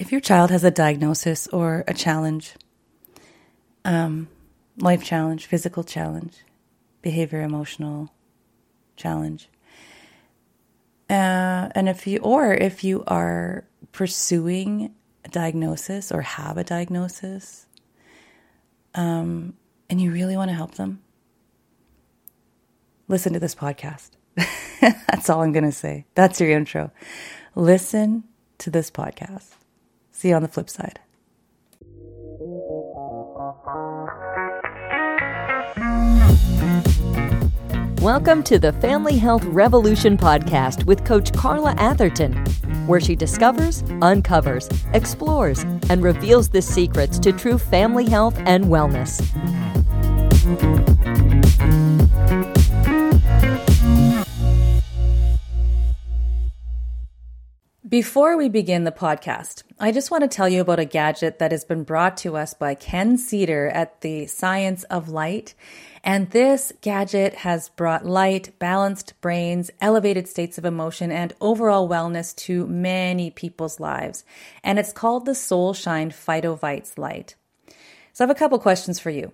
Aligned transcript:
if 0.00 0.10
your 0.10 0.20
child 0.20 0.50
has 0.50 0.64
a 0.64 0.70
diagnosis 0.70 1.46
or 1.48 1.84
a 1.86 1.92
challenge, 1.92 2.54
um, 3.84 4.28
life 4.78 5.04
challenge, 5.04 5.44
physical 5.44 5.84
challenge, 5.84 6.38
behavior, 7.02 7.42
emotional 7.42 8.10
challenge, 8.96 9.50
uh, 11.10 11.68
and 11.74 11.86
if 11.86 12.06
you, 12.06 12.18
or 12.20 12.54
if 12.54 12.82
you 12.82 13.04
are 13.06 13.64
pursuing 13.92 14.94
a 15.26 15.28
diagnosis 15.28 16.10
or 16.10 16.22
have 16.22 16.56
a 16.56 16.64
diagnosis, 16.64 17.66
um, 18.94 19.52
and 19.90 20.00
you 20.00 20.10
really 20.12 20.36
want 20.36 20.48
to 20.48 20.56
help 20.56 20.76
them, 20.76 21.02
listen 23.06 23.34
to 23.34 23.38
this 23.38 23.54
podcast. 23.54 24.12
That's 24.80 25.28
all 25.28 25.42
I'm 25.42 25.52
going 25.52 25.64
to 25.64 25.72
say. 25.72 26.06
That's 26.14 26.40
your 26.40 26.48
intro. 26.48 26.90
Listen 27.54 28.24
to 28.58 28.70
this 28.70 28.90
podcast. 28.90 29.59
See 30.20 30.28
you 30.28 30.34
on 30.34 30.42
the 30.42 30.48
flip 30.48 30.68
side. 30.68 31.00
Welcome 38.02 38.42
to 38.42 38.58
the 38.58 38.76
Family 38.82 39.16
Health 39.16 39.42
Revolution 39.44 40.18
podcast 40.18 40.84
with 40.84 41.06
Coach 41.06 41.32
Carla 41.32 41.74
Atherton, 41.78 42.34
where 42.86 43.00
she 43.00 43.16
discovers, 43.16 43.82
uncovers, 44.02 44.68
explores, 44.92 45.62
and 45.88 46.02
reveals 46.02 46.50
the 46.50 46.60
secrets 46.60 47.18
to 47.20 47.32
true 47.32 47.56
family 47.56 48.06
health 48.06 48.36
and 48.40 48.66
wellness. 48.66 49.24
Before 57.90 58.36
we 58.36 58.48
begin 58.48 58.84
the 58.84 58.92
podcast, 58.92 59.64
I 59.80 59.90
just 59.90 60.12
want 60.12 60.22
to 60.22 60.28
tell 60.28 60.48
you 60.48 60.60
about 60.60 60.78
a 60.78 60.84
gadget 60.84 61.40
that 61.40 61.50
has 61.50 61.64
been 61.64 61.82
brought 61.82 62.16
to 62.18 62.36
us 62.36 62.54
by 62.54 62.76
Ken 62.76 63.16
Ceder 63.16 63.68
at 63.74 64.00
the 64.02 64.28
Science 64.28 64.84
of 64.84 65.08
Light. 65.08 65.54
And 66.04 66.30
this 66.30 66.72
gadget 66.82 67.34
has 67.34 67.68
brought 67.70 68.06
light, 68.06 68.56
balanced 68.60 69.20
brains, 69.20 69.72
elevated 69.80 70.28
states 70.28 70.56
of 70.56 70.64
emotion, 70.64 71.10
and 71.10 71.32
overall 71.40 71.88
wellness 71.88 72.32
to 72.36 72.64
many 72.68 73.28
people's 73.28 73.80
lives. 73.80 74.22
And 74.62 74.78
it's 74.78 74.92
called 74.92 75.26
the 75.26 75.32
SolShine 75.32 76.10
PhotoVites 76.10 76.96
Light. 76.96 77.34
So 78.12 78.22
I 78.22 78.28
have 78.28 78.36
a 78.36 78.38
couple 78.38 78.60
questions 78.60 79.00
for 79.00 79.10
you. 79.10 79.32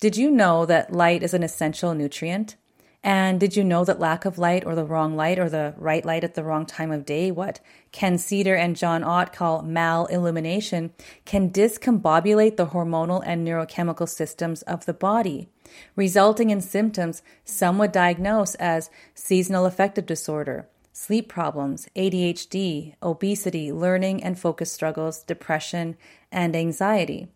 Did 0.00 0.16
you 0.16 0.30
know 0.30 0.64
that 0.64 0.90
light 0.90 1.22
is 1.22 1.34
an 1.34 1.42
essential 1.42 1.92
nutrient? 1.92 2.56
And 3.02 3.40
did 3.40 3.56
you 3.56 3.64
know 3.64 3.84
that 3.84 3.98
lack 3.98 4.26
of 4.26 4.36
light 4.36 4.66
or 4.66 4.74
the 4.74 4.84
wrong 4.84 5.16
light 5.16 5.38
or 5.38 5.48
the 5.48 5.72
right 5.78 6.04
light 6.04 6.22
at 6.22 6.34
the 6.34 6.44
wrong 6.44 6.66
time 6.66 6.92
of 6.92 7.06
day, 7.06 7.30
what 7.30 7.60
Ken 7.92 8.16
Ceder 8.16 8.58
and 8.58 8.76
John 8.76 9.02
Ott 9.02 9.32
call 9.32 9.62
malillumination, 9.62 10.90
can 11.24 11.50
discombobulate 11.50 12.56
the 12.56 12.66
hormonal 12.68 13.22
and 13.24 13.46
neurochemical 13.46 14.08
systems 14.08 14.60
of 14.62 14.84
the 14.84 14.92
body, 14.92 15.48
resulting 15.96 16.50
in 16.50 16.60
symptoms 16.60 17.22
some 17.42 17.78
would 17.78 17.92
diagnose 17.92 18.54
as 18.56 18.90
seasonal 19.14 19.64
affective 19.64 20.04
disorder, 20.04 20.68
sleep 20.92 21.26
problems, 21.26 21.88
ADHD, 21.96 22.96
obesity, 23.02 23.72
learning 23.72 24.22
and 24.22 24.38
focus 24.38 24.70
struggles, 24.70 25.22
depression, 25.22 25.96
and 26.30 26.54
anxiety. 26.54 27.28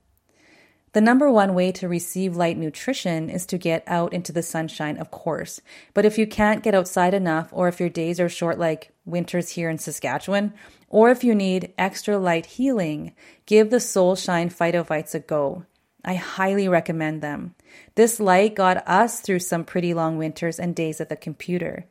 The 0.94 1.00
number 1.00 1.28
one 1.28 1.54
way 1.54 1.72
to 1.72 1.88
receive 1.88 2.36
light 2.36 2.56
nutrition 2.56 3.28
is 3.28 3.46
to 3.46 3.58
get 3.58 3.82
out 3.88 4.12
into 4.12 4.30
the 4.30 4.44
sunshine, 4.44 4.96
of 4.96 5.10
course. 5.10 5.60
But 5.92 6.04
if 6.04 6.18
you 6.18 6.26
can't 6.28 6.62
get 6.62 6.72
outside 6.72 7.14
enough, 7.14 7.48
or 7.50 7.66
if 7.66 7.80
your 7.80 7.88
days 7.88 8.20
are 8.20 8.28
short 8.28 8.60
like 8.60 8.92
winters 9.04 9.50
here 9.50 9.68
in 9.68 9.78
Saskatchewan, 9.78 10.54
or 10.88 11.10
if 11.10 11.24
you 11.24 11.34
need 11.34 11.72
extra 11.76 12.16
light 12.16 12.46
healing, 12.46 13.12
give 13.44 13.70
the 13.70 13.78
SolShine 13.78 14.54
PhotoVites 14.54 15.16
a 15.16 15.18
go. 15.18 15.66
I 16.04 16.14
highly 16.14 16.68
recommend 16.68 17.22
them. 17.22 17.56
This 17.96 18.20
light 18.20 18.54
got 18.54 18.86
us 18.86 19.20
through 19.20 19.40
some 19.40 19.64
pretty 19.64 19.94
long 19.94 20.16
winters 20.16 20.60
and 20.60 20.76
days 20.76 21.00
at 21.00 21.08
the 21.08 21.16
computer. 21.16 21.86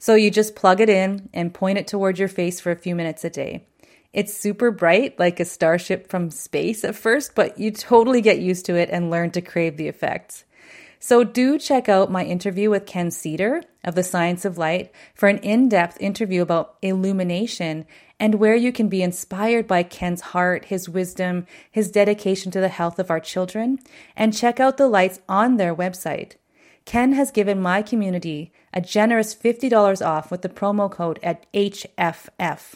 So 0.00 0.16
you 0.16 0.28
just 0.28 0.56
plug 0.56 0.80
it 0.80 0.88
in 0.88 1.28
and 1.32 1.54
point 1.54 1.78
it 1.78 1.86
towards 1.86 2.18
your 2.18 2.26
face 2.26 2.58
for 2.58 2.72
a 2.72 2.76
few 2.76 2.96
minutes 2.96 3.24
a 3.24 3.30
day. 3.30 3.68
It's 4.12 4.36
super 4.36 4.72
bright, 4.72 5.18
like 5.18 5.38
a 5.38 5.44
starship 5.44 6.08
from 6.08 6.30
space 6.30 6.84
at 6.84 6.96
first, 6.96 7.34
but 7.36 7.58
you 7.58 7.70
totally 7.70 8.20
get 8.20 8.40
used 8.40 8.66
to 8.66 8.74
it 8.74 8.90
and 8.90 9.10
learn 9.10 9.30
to 9.32 9.40
crave 9.40 9.76
the 9.76 9.86
effects. 9.86 10.44
So 10.98 11.24
do 11.24 11.58
check 11.58 11.88
out 11.88 12.10
my 12.10 12.24
interview 12.24 12.70
with 12.70 12.86
Ken 12.86 13.08
Ceder 13.08 13.62
of 13.84 13.94
the 13.94 14.02
Science 14.02 14.44
of 14.44 14.58
Light 14.58 14.92
for 15.14 15.28
an 15.28 15.38
in-depth 15.38 15.96
interview 16.00 16.42
about 16.42 16.76
illumination 16.82 17.86
and 18.18 18.34
where 18.34 18.56
you 18.56 18.72
can 18.72 18.88
be 18.88 19.02
inspired 19.02 19.66
by 19.66 19.82
Ken's 19.82 20.20
heart, 20.20 20.66
his 20.66 20.88
wisdom, 20.88 21.46
his 21.70 21.90
dedication 21.90 22.50
to 22.52 22.60
the 22.60 22.68
health 22.68 22.98
of 22.98 23.10
our 23.10 23.20
children, 23.20 23.78
and 24.14 24.36
check 24.36 24.60
out 24.60 24.76
the 24.76 24.88
lights 24.88 25.20
on 25.26 25.56
their 25.56 25.74
website. 25.74 26.32
Ken 26.84 27.12
has 27.12 27.30
given 27.30 27.62
my 27.62 27.80
community 27.80 28.52
a 28.74 28.80
generous 28.80 29.34
$50 29.34 30.04
off 30.04 30.30
with 30.30 30.42
the 30.42 30.48
promo 30.48 30.90
code 30.90 31.18
at 31.22 31.50
HFF. 31.54 32.74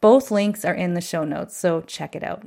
Both 0.00 0.30
links 0.30 0.64
are 0.64 0.74
in 0.74 0.94
the 0.94 1.00
show 1.00 1.24
notes, 1.24 1.56
so 1.56 1.82
check 1.82 2.16
it 2.16 2.22
out. 2.22 2.46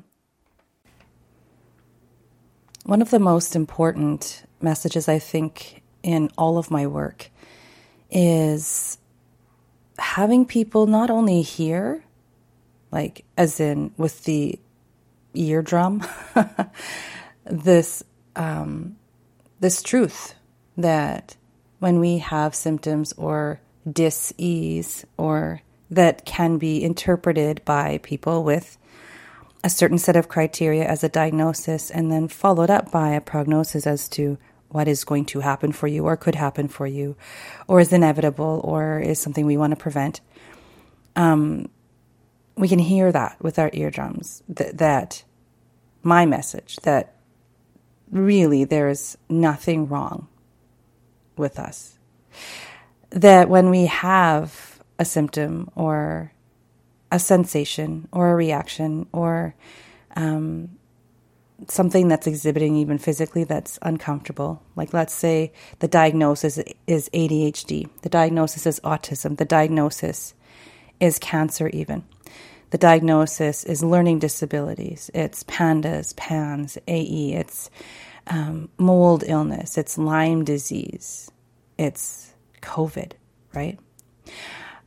One 2.85 3.01
of 3.01 3.11
the 3.11 3.19
most 3.19 3.55
important 3.55 4.43
messages, 4.61 5.07
I 5.07 5.19
think, 5.19 5.83
in 6.01 6.29
all 6.37 6.57
of 6.57 6.71
my 6.71 6.87
work 6.87 7.29
is 8.11 8.97
having 9.97 10.45
people 10.45 10.87
not 10.87 11.09
only 11.09 11.41
hear, 11.41 12.03
like, 12.91 13.23
as 13.37 13.59
in 13.59 13.93
with 13.97 14.23
the 14.25 14.59
eardrum, 15.33 16.05
this 17.45 18.03
um, 18.35 18.95
this 19.59 19.81
truth 19.81 20.35
that 20.77 21.35
when 21.79 21.99
we 21.99 22.17
have 22.17 22.55
symptoms 22.55 23.13
or 23.13 23.61
dis-ease 23.89 25.05
or 25.17 25.61
that 25.95 26.25
can 26.25 26.57
be 26.57 26.83
interpreted 26.83 27.61
by 27.65 27.99
people 28.03 28.43
with 28.43 28.77
a 29.63 29.69
certain 29.69 29.97
set 29.97 30.15
of 30.15 30.27
criteria 30.27 30.85
as 30.85 31.03
a 31.03 31.09
diagnosis 31.09 31.89
and 31.89 32.11
then 32.11 32.27
followed 32.27 32.69
up 32.69 32.91
by 32.91 33.09
a 33.09 33.21
prognosis 33.21 33.87
as 33.87 34.09
to 34.09 34.37
what 34.69 34.87
is 34.87 35.03
going 35.03 35.23
to 35.23 35.39
happen 35.39 35.71
for 35.71 35.87
you 35.87 36.05
or 36.05 36.17
could 36.17 36.35
happen 36.35 36.67
for 36.67 36.85
you 36.87 37.15
or 37.67 37.79
is 37.79 37.93
inevitable 37.93 38.59
or 38.63 38.99
is 38.99 39.19
something 39.19 39.45
we 39.45 39.57
want 39.57 39.71
to 39.71 39.77
prevent. 39.77 40.19
Um, 41.15 41.69
we 42.55 42.67
can 42.67 42.79
hear 42.79 43.11
that 43.11 43.41
with 43.41 43.57
our 43.57 43.69
eardrums 43.73 44.43
th- 44.53 44.73
that 44.75 45.23
my 46.01 46.25
message 46.25 46.75
that 46.77 47.15
really 48.11 48.63
there 48.63 48.89
is 48.89 49.17
nothing 49.29 49.87
wrong 49.87 50.27
with 51.37 51.59
us. 51.59 51.97
That 53.11 53.49
when 53.49 53.69
we 53.69 53.85
have 53.85 54.72
a 55.03 55.05
symptom 55.05 55.69
or 55.75 56.31
a 57.11 57.19
sensation 57.19 58.07
or 58.13 58.31
a 58.31 58.35
reaction 58.35 59.05
or 59.11 59.53
um, 60.15 60.69
something 61.67 62.07
that's 62.07 62.25
exhibiting 62.25 62.77
even 62.77 62.97
physically 62.97 63.43
that's 63.43 63.77
uncomfortable. 63.81 64.63
Like, 64.77 64.93
let's 64.93 65.13
say 65.13 65.51
the 65.79 65.89
diagnosis 65.89 66.57
is 66.87 67.09
ADHD, 67.13 67.89
the 68.01 68.09
diagnosis 68.09 68.65
is 68.65 68.79
autism, 68.79 69.37
the 69.37 69.45
diagnosis 69.45 70.33
is 71.01 71.19
cancer, 71.19 71.67
even. 71.69 72.05
The 72.69 72.77
diagnosis 72.77 73.65
is 73.65 73.83
learning 73.83 74.19
disabilities, 74.19 75.11
it's 75.13 75.43
PANDAS, 75.43 76.13
PANS, 76.13 76.77
AE, 76.87 77.33
it's 77.33 77.69
um, 78.27 78.69
mold 78.77 79.25
illness, 79.27 79.77
it's 79.77 79.97
Lyme 79.97 80.43
disease, 80.45 81.29
it's 81.77 82.33
COVID, 82.61 83.11
right? 83.53 83.77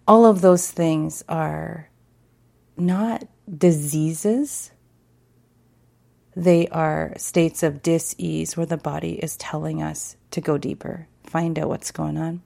All 0.07 0.25
of 0.25 0.41
those 0.41 0.71
things 0.71 1.25
are 1.29 1.89
not 2.77 3.27
diseases. 3.59 4.71
They 6.35 6.69
are 6.69 7.15
states 7.17 7.63
of 7.63 7.83
dis-ease 7.83 8.57
where 8.57 8.67
the 8.67 8.77
body 8.77 9.15
is 9.15 9.37
telling 9.37 9.83
us 9.83 10.17
to 10.33 10.41
go 10.41 10.59
deeper, 10.59 11.09
find 11.25 11.59
out 11.59 11.69
what's 11.69 11.91
going 11.91 12.19
on, 12.19 12.43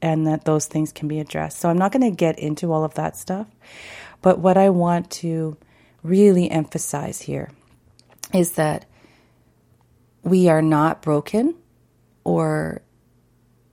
and 0.00 0.26
that 0.26 0.44
those 0.44 0.66
things 0.66 0.92
can 0.92 1.08
be 1.08 1.18
addressed. 1.18 1.58
So 1.58 1.68
I'm 1.68 1.78
not 1.78 1.92
going 1.92 2.08
to 2.08 2.16
get 2.16 2.38
into 2.38 2.72
all 2.72 2.84
of 2.84 2.94
that 2.94 3.16
stuff, 3.16 3.48
but 4.20 4.38
what 4.38 4.56
I 4.56 4.70
want 4.70 5.10
to 5.10 5.56
really 6.02 6.50
emphasize 6.50 7.22
here 7.22 7.50
is 8.32 8.52
that 8.52 8.86
we 10.22 10.48
are 10.48 10.62
not 10.62 11.02
broken 11.02 11.56
or 12.24 12.82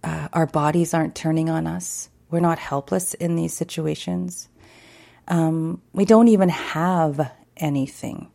uh, 0.03 0.27
our 0.33 0.47
bodies 0.47 0.94
aren't 0.94 1.15
turning 1.15 1.50
on 1.50 1.68
us 1.68 2.09
we're 2.29 2.39
not 2.39 2.59
helpless 2.59 3.13
in 3.15 3.35
these 3.35 3.53
situations. 3.53 4.49
Um, 5.27 5.81
we 5.93 6.05
don't 6.05 6.27
even 6.27 6.49
have 6.49 7.31
anything. 7.57 8.31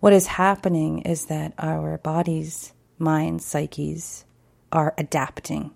What 0.00 0.12
is 0.12 0.26
happening 0.26 1.00
is 1.00 1.26
that 1.26 1.54
our 1.58 1.98
bodies, 1.98 2.72
minds, 2.98 3.44
psyches 3.44 4.24
are 4.72 4.94
adapting 4.98 5.72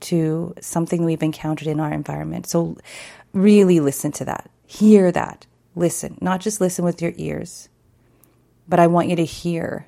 to 0.00 0.54
something 0.60 1.04
we've 1.04 1.22
encountered 1.22 1.68
in 1.68 1.80
our 1.80 1.92
environment. 1.92 2.46
So, 2.46 2.76
really 3.32 3.80
listen 3.80 4.12
to 4.12 4.24
that, 4.26 4.50
hear 4.66 5.10
that, 5.12 5.46
listen, 5.74 6.18
not 6.20 6.40
just 6.40 6.60
listen 6.60 6.84
with 6.84 7.00
your 7.00 7.12
ears, 7.16 7.68
but 8.68 8.80
I 8.80 8.86
want 8.86 9.08
you 9.08 9.16
to 9.16 9.24
hear 9.24 9.86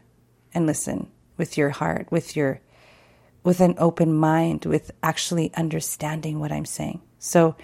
and 0.54 0.66
listen 0.66 1.10
with 1.36 1.56
your 1.56 1.70
heart, 1.70 2.10
with 2.10 2.36
your 2.36 2.60
with 3.48 3.60
an 3.60 3.74
open 3.78 4.12
mind, 4.12 4.66
with 4.66 4.90
actually 5.02 5.50
understanding 5.54 6.38
what 6.38 6.52
I'm 6.52 6.66
saying. 6.66 7.00
So 7.18 7.56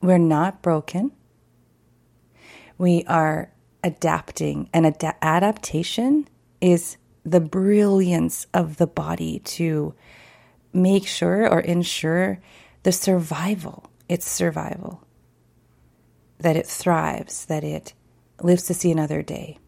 we're 0.00 0.18
not 0.18 0.62
broken. 0.62 1.12
We 2.76 3.04
are 3.04 3.52
adapting, 3.84 4.68
and 4.74 4.84
ad- 4.84 5.14
adaptation 5.22 6.26
is 6.60 6.96
the 7.24 7.38
brilliance 7.38 8.48
of 8.52 8.78
the 8.78 8.88
body 8.88 9.38
to 9.44 9.94
make 10.72 11.06
sure 11.06 11.48
or 11.48 11.60
ensure 11.60 12.40
the 12.82 12.90
survival, 12.90 13.88
its 14.08 14.28
survival, 14.28 15.04
that 16.40 16.56
it 16.56 16.66
thrives, 16.66 17.44
that 17.44 17.62
it 17.62 17.94
lives 18.42 18.64
to 18.64 18.74
see 18.74 18.90
another 18.90 19.22
day. 19.22 19.60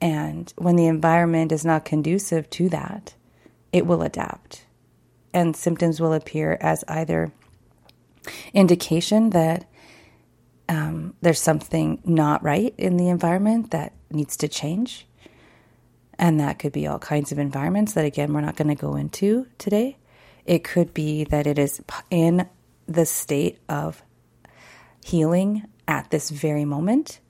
And 0.00 0.50
when 0.56 0.76
the 0.76 0.86
environment 0.86 1.52
is 1.52 1.62
not 1.62 1.84
conducive 1.84 2.48
to 2.48 2.70
that, 2.70 3.16
it 3.76 3.86
will 3.86 4.02
adapt. 4.02 4.64
And 5.34 5.54
symptoms 5.54 6.00
will 6.00 6.14
appear 6.14 6.56
as 6.62 6.82
either 6.88 7.30
indication 8.54 9.30
that 9.30 9.68
um, 10.68 11.14
there's 11.20 11.40
something 11.40 12.00
not 12.04 12.42
right 12.42 12.74
in 12.78 12.96
the 12.96 13.10
environment 13.10 13.70
that 13.72 13.92
needs 14.10 14.38
to 14.38 14.48
change. 14.48 15.06
And 16.18 16.40
that 16.40 16.58
could 16.58 16.72
be 16.72 16.86
all 16.86 16.98
kinds 16.98 17.32
of 17.32 17.38
environments 17.38 17.92
that, 17.92 18.06
again, 18.06 18.32
we're 18.32 18.40
not 18.40 18.56
going 18.56 18.74
to 18.74 18.74
go 18.74 18.96
into 18.96 19.46
today. 19.58 19.98
It 20.46 20.64
could 20.64 20.94
be 20.94 21.24
that 21.24 21.46
it 21.46 21.58
is 21.58 21.82
in 22.10 22.48
the 22.86 23.04
state 23.04 23.58
of 23.68 24.02
healing 25.04 25.66
at 25.86 26.10
this 26.10 26.30
very 26.30 26.64
moment, 26.64 27.20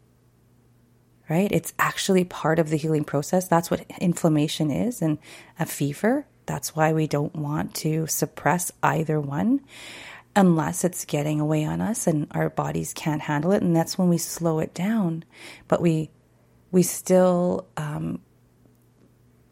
right? 1.29 1.51
It's 1.51 1.75
actually 1.81 2.23
part 2.25 2.61
of 2.61 2.71
the 2.71 2.77
healing 2.77 3.05
process. 3.05 3.49
That's 3.49 3.69
what 3.69 3.85
inflammation 4.01 4.71
is 4.71 5.03
and 5.03 5.19
a 5.59 5.67
fever. 5.67 6.27
That's 6.47 6.75
why 6.75 6.93
we 6.93 7.07
don't 7.07 7.35
want 7.35 7.75
to 7.77 8.07
suppress 8.07 8.73
either 8.83 9.21
one 9.21 9.61
unless 10.35 10.85
it's 10.85 11.05
getting 11.05 11.41
away 11.41 11.65
on 11.65 11.81
us 11.81 12.07
and 12.07 12.29
our 12.33 12.51
bodies 12.51 12.93
can't 12.93 13.23
handle 13.23 13.53
it. 13.53 13.63
And 13.63 13.75
that's 13.75 13.99
when 13.99 14.09
we 14.09 14.19
slow 14.19 14.59
it 14.59 14.75
down. 14.75 15.25
But 15.67 15.81
we, 15.81 16.11
we 16.71 16.83
still, 16.83 17.67
um, 17.77 18.21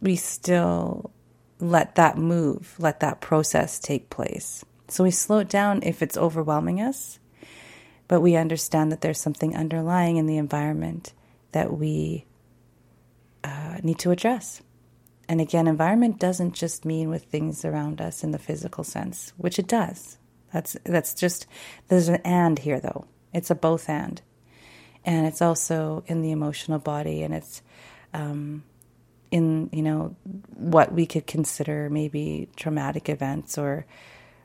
we 0.01 0.15
still 0.17 1.11
let 1.59 1.95
that 1.95 2.19
move, 2.19 2.75
let 2.79 3.01
that 3.01 3.21
process 3.21 3.79
take 3.79 4.11
place. 4.11 4.65
So 4.89 5.05
we 5.05 5.11
slow 5.11 5.39
it 5.39 5.49
down 5.49 5.83
if 5.83 6.03
it's 6.03 6.17
overwhelming 6.17 6.81
us, 6.81 7.19
but 8.07 8.21
we 8.21 8.37
understand 8.37 8.93
that 8.93 9.01
there's 9.01 9.21
something 9.21 9.57
underlying 9.57 10.19
in 10.19 10.27
the 10.27 10.37
environment 10.37 11.15
that 11.53 11.73
we 11.73 12.27
uh, 13.43 13.79
need 13.83 13.99
to 14.01 14.11
address. 14.11 14.61
And 15.29 15.41
again, 15.41 15.67
environment 15.67 16.19
doesn't 16.19 16.55
just 16.55 16.85
mean 16.85 17.09
with 17.09 17.25
things 17.25 17.65
around 17.65 18.01
us 18.01 18.23
in 18.23 18.31
the 18.31 18.39
physical 18.39 18.85
sense, 18.85 19.33
which 19.37 19.59
it 19.59 19.67
does. 19.67 20.19
That's 20.53 20.77
that's 20.85 21.15
just 21.15 21.47
there's 21.89 22.09
an 22.09 22.21
and 22.25 22.59
here 22.59 22.81
though. 22.81 23.07
It's 23.33 23.51
a 23.51 23.55
both 23.55 23.89
and, 23.89 24.23
and 25.05 25.27
it's 25.27 25.43
also 25.43 26.05
in 26.07 26.23
the 26.23 26.31
emotional 26.31 26.79
body, 26.79 27.23
and 27.23 27.35
it's 27.35 27.63
um, 28.13 28.63
in 29.31 29.69
you 29.73 29.83
know 29.83 30.15
what 30.55 30.93
we 30.93 31.07
could 31.07 31.27
consider 31.27 31.91
maybe 31.91 32.49
traumatic 32.55 33.09
events 33.09 33.59
or 33.59 33.85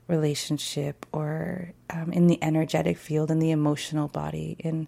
relationship 0.07 1.05
or 1.11 1.71
um, 1.91 2.11
in 2.11 2.25
the 2.25 2.41
energetic 2.43 2.97
field 2.97 3.29
in 3.29 3.37
the 3.37 3.51
emotional 3.51 4.07
body 4.07 4.55
in 4.57 4.87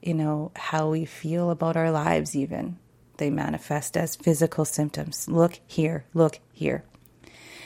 you 0.00 0.14
know 0.14 0.50
how 0.56 0.88
we 0.88 1.04
feel 1.04 1.50
about 1.50 1.76
our 1.76 1.90
lives 1.90 2.34
even 2.34 2.78
they 3.18 3.30
manifest 3.30 3.96
as 3.96 4.16
physical 4.16 4.64
symptoms. 4.64 5.28
Look 5.28 5.60
here 5.66 6.04
look 6.14 6.38
here. 6.52 6.84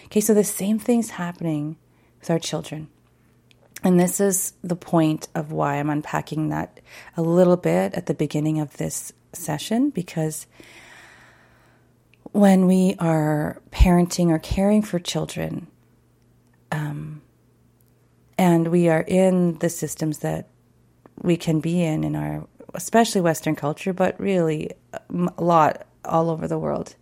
Okay 0.06 0.20
so 0.20 0.34
the 0.34 0.44
same 0.44 0.78
thing's 0.78 1.10
happening 1.10 1.76
with 2.20 2.30
our 2.30 2.38
children. 2.38 2.88
And 3.84 4.00
this 4.00 4.18
is 4.20 4.54
the 4.62 4.76
point 4.76 5.28
of 5.34 5.52
why 5.52 5.76
i'm 5.76 5.90
unpacking 5.90 6.48
that 6.48 6.80
a 7.16 7.22
little 7.22 7.56
bit 7.56 7.94
at 7.94 8.06
the 8.06 8.14
beginning 8.14 8.60
of 8.60 8.76
this 8.76 9.12
session 9.32 9.90
because 9.90 10.46
when 12.32 12.66
we 12.66 12.94
are 12.98 13.60
parenting 13.70 14.30
or 14.30 14.38
caring 14.38 14.82
for 14.82 14.98
children, 14.98 15.66
um, 16.70 17.22
and 18.36 18.68
we 18.68 18.88
are 18.88 19.04
in 19.06 19.58
the 19.58 19.68
systems 19.68 20.18
that 20.18 20.48
we 21.20 21.36
can 21.36 21.60
be 21.60 21.82
in 21.82 22.04
in 22.04 22.14
our, 22.14 22.46
especially 22.74 23.20
Western 23.20 23.56
culture, 23.56 23.92
but 23.92 24.18
really 24.20 24.70
a 24.92 25.42
lot 25.42 25.86
all 26.04 26.30
over 26.30 26.48
the 26.48 26.58
world. 26.58 26.94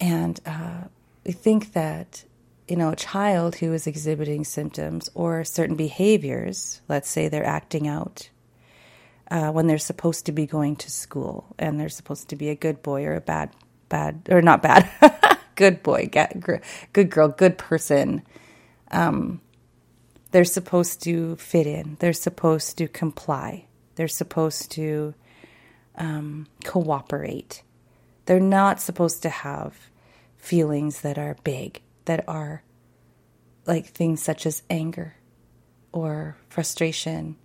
And 0.00 0.38
uh, 0.44 0.84
we 1.24 1.32
think 1.32 1.72
that 1.72 2.24
you 2.68 2.76
know 2.76 2.90
a 2.90 2.96
child 2.96 3.56
who 3.56 3.72
is 3.72 3.86
exhibiting 3.86 4.44
symptoms 4.44 5.08
or 5.14 5.44
certain 5.44 5.76
behaviors, 5.76 6.80
let's 6.88 7.08
say 7.08 7.28
they're 7.28 7.44
acting 7.44 7.86
out 7.86 8.28
uh, 9.30 9.50
when 9.50 9.66
they're 9.66 9.78
supposed 9.78 10.26
to 10.26 10.32
be 10.32 10.46
going 10.46 10.76
to 10.76 10.90
school 10.90 11.54
and 11.58 11.78
they're 11.78 11.88
supposed 11.88 12.28
to 12.28 12.36
be 12.36 12.50
a 12.50 12.54
good 12.54 12.82
boy 12.82 13.04
or 13.04 13.14
a 13.14 13.20
bad 13.20 13.50
bad 13.88 14.22
or 14.30 14.42
not 14.42 14.62
bad, 14.62 14.88
good 15.54 15.82
boy, 15.82 16.08
good 16.92 17.10
girl, 17.10 17.28
good 17.28 17.58
person. 17.58 18.22
Um, 18.90 19.40
they're 20.30 20.44
supposed 20.44 21.02
to 21.04 21.36
fit 21.36 21.66
in. 21.66 21.96
They're 22.00 22.12
supposed 22.12 22.78
to 22.78 22.88
comply. 22.88 23.66
They're 23.96 24.08
supposed 24.08 24.70
to 24.72 25.14
um, 25.96 26.46
cooperate. 26.64 27.62
They're 28.26 28.40
not 28.40 28.80
supposed 28.80 29.22
to 29.22 29.28
have 29.28 29.90
feelings 30.36 31.00
that 31.02 31.18
are 31.18 31.36
big, 31.44 31.82
that 32.04 32.24
are 32.28 32.62
like 33.66 33.86
things 33.86 34.22
such 34.22 34.46
as 34.46 34.62
anger 34.68 35.14
or 35.92 36.36
frustration 36.48 37.36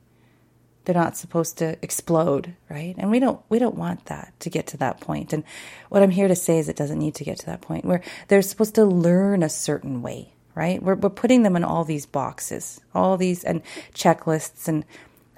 they're 0.90 0.96
not 0.96 1.16
supposed 1.16 1.60
to 1.60 1.78
explode, 1.84 2.56
right? 2.68 2.96
And 2.98 3.12
we 3.12 3.20
don't 3.20 3.40
we 3.48 3.60
don't 3.60 3.76
want 3.76 4.06
that 4.06 4.34
to 4.40 4.50
get 4.50 4.66
to 4.68 4.78
that 4.78 5.00
point. 5.00 5.34
And 5.34 5.44
what 5.90 6.02
I'm 6.02 6.10
here 6.10 6.28
to 6.28 6.36
say 6.36 6.58
is 6.58 6.68
it 6.68 6.76
doesn't 6.76 6.98
need 6.98 7.14
to 7.16 7.24
get 7.24 7.38
to 7.40 7.46
that 7.46 7.62
point 7.62 7.86
where 7.86 8.02
they're 8.28 8.42
supposed 8.42 8.74
to 8.74 8.86
learn 8.86 9.44
a 9.44 9.50
certain 9.50 10.02
way, 10.02 10.34
right? 10.56 10.82
We're 10.82 10.96
we're 10.96 11.12
putting 11.12 11.44
them 11.44 11.56
in 11.56 11.64
all 11.64 11.84
these 11.84 12.08
boxes, 12.08 12.82
all 12.96 13.18
these 13.18 13.44
and 13.44 13.62
checklists 13.94 14.68
and 14.68 14.84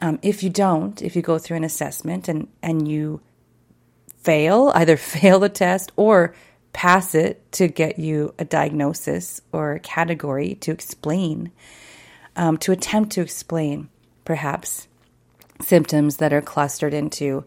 um, 0.02 0.20
if 0.22 0.44
you 0.44 0.50
don't, 0.50 1.02
if 1.02 1.16
you 1.16 1.22
go 1.22 1.38
through 1.38 1.58
an 1.58 1.64
assessment 1.64 2.28
and 2.28 2.48
and 2.62 2.88
you 2.88 3.22
fail, 4.18 4.72
either 4.76 4.98
fail 4.98 5.40
the 5.40 5.50
test 5.50 5.92
or 5.96 6.36
pass 6.74 7.14
it 7.16 7.52
to 7.52 7.68
get 7.68 8.00
you 8.00 8.34
a 8.40 8.46
diagnosis 8.46 9.42
or 9.52 9.74
a 9.74 9.80
category 9.80 10.56
to 10.56 10.72
explain, 10.72 11.52
um, 12.36 12.58
to 12.58 12.72
attempt 12.72 13.12
to 13.12 13.22
explain, 13.22 13.90
perhaps 14.24 14.88
symptoms 15.62 16.18
that 16.18 16.34
are 16.34 16.42
clustered 16.42 16.94
into 16.94 17.44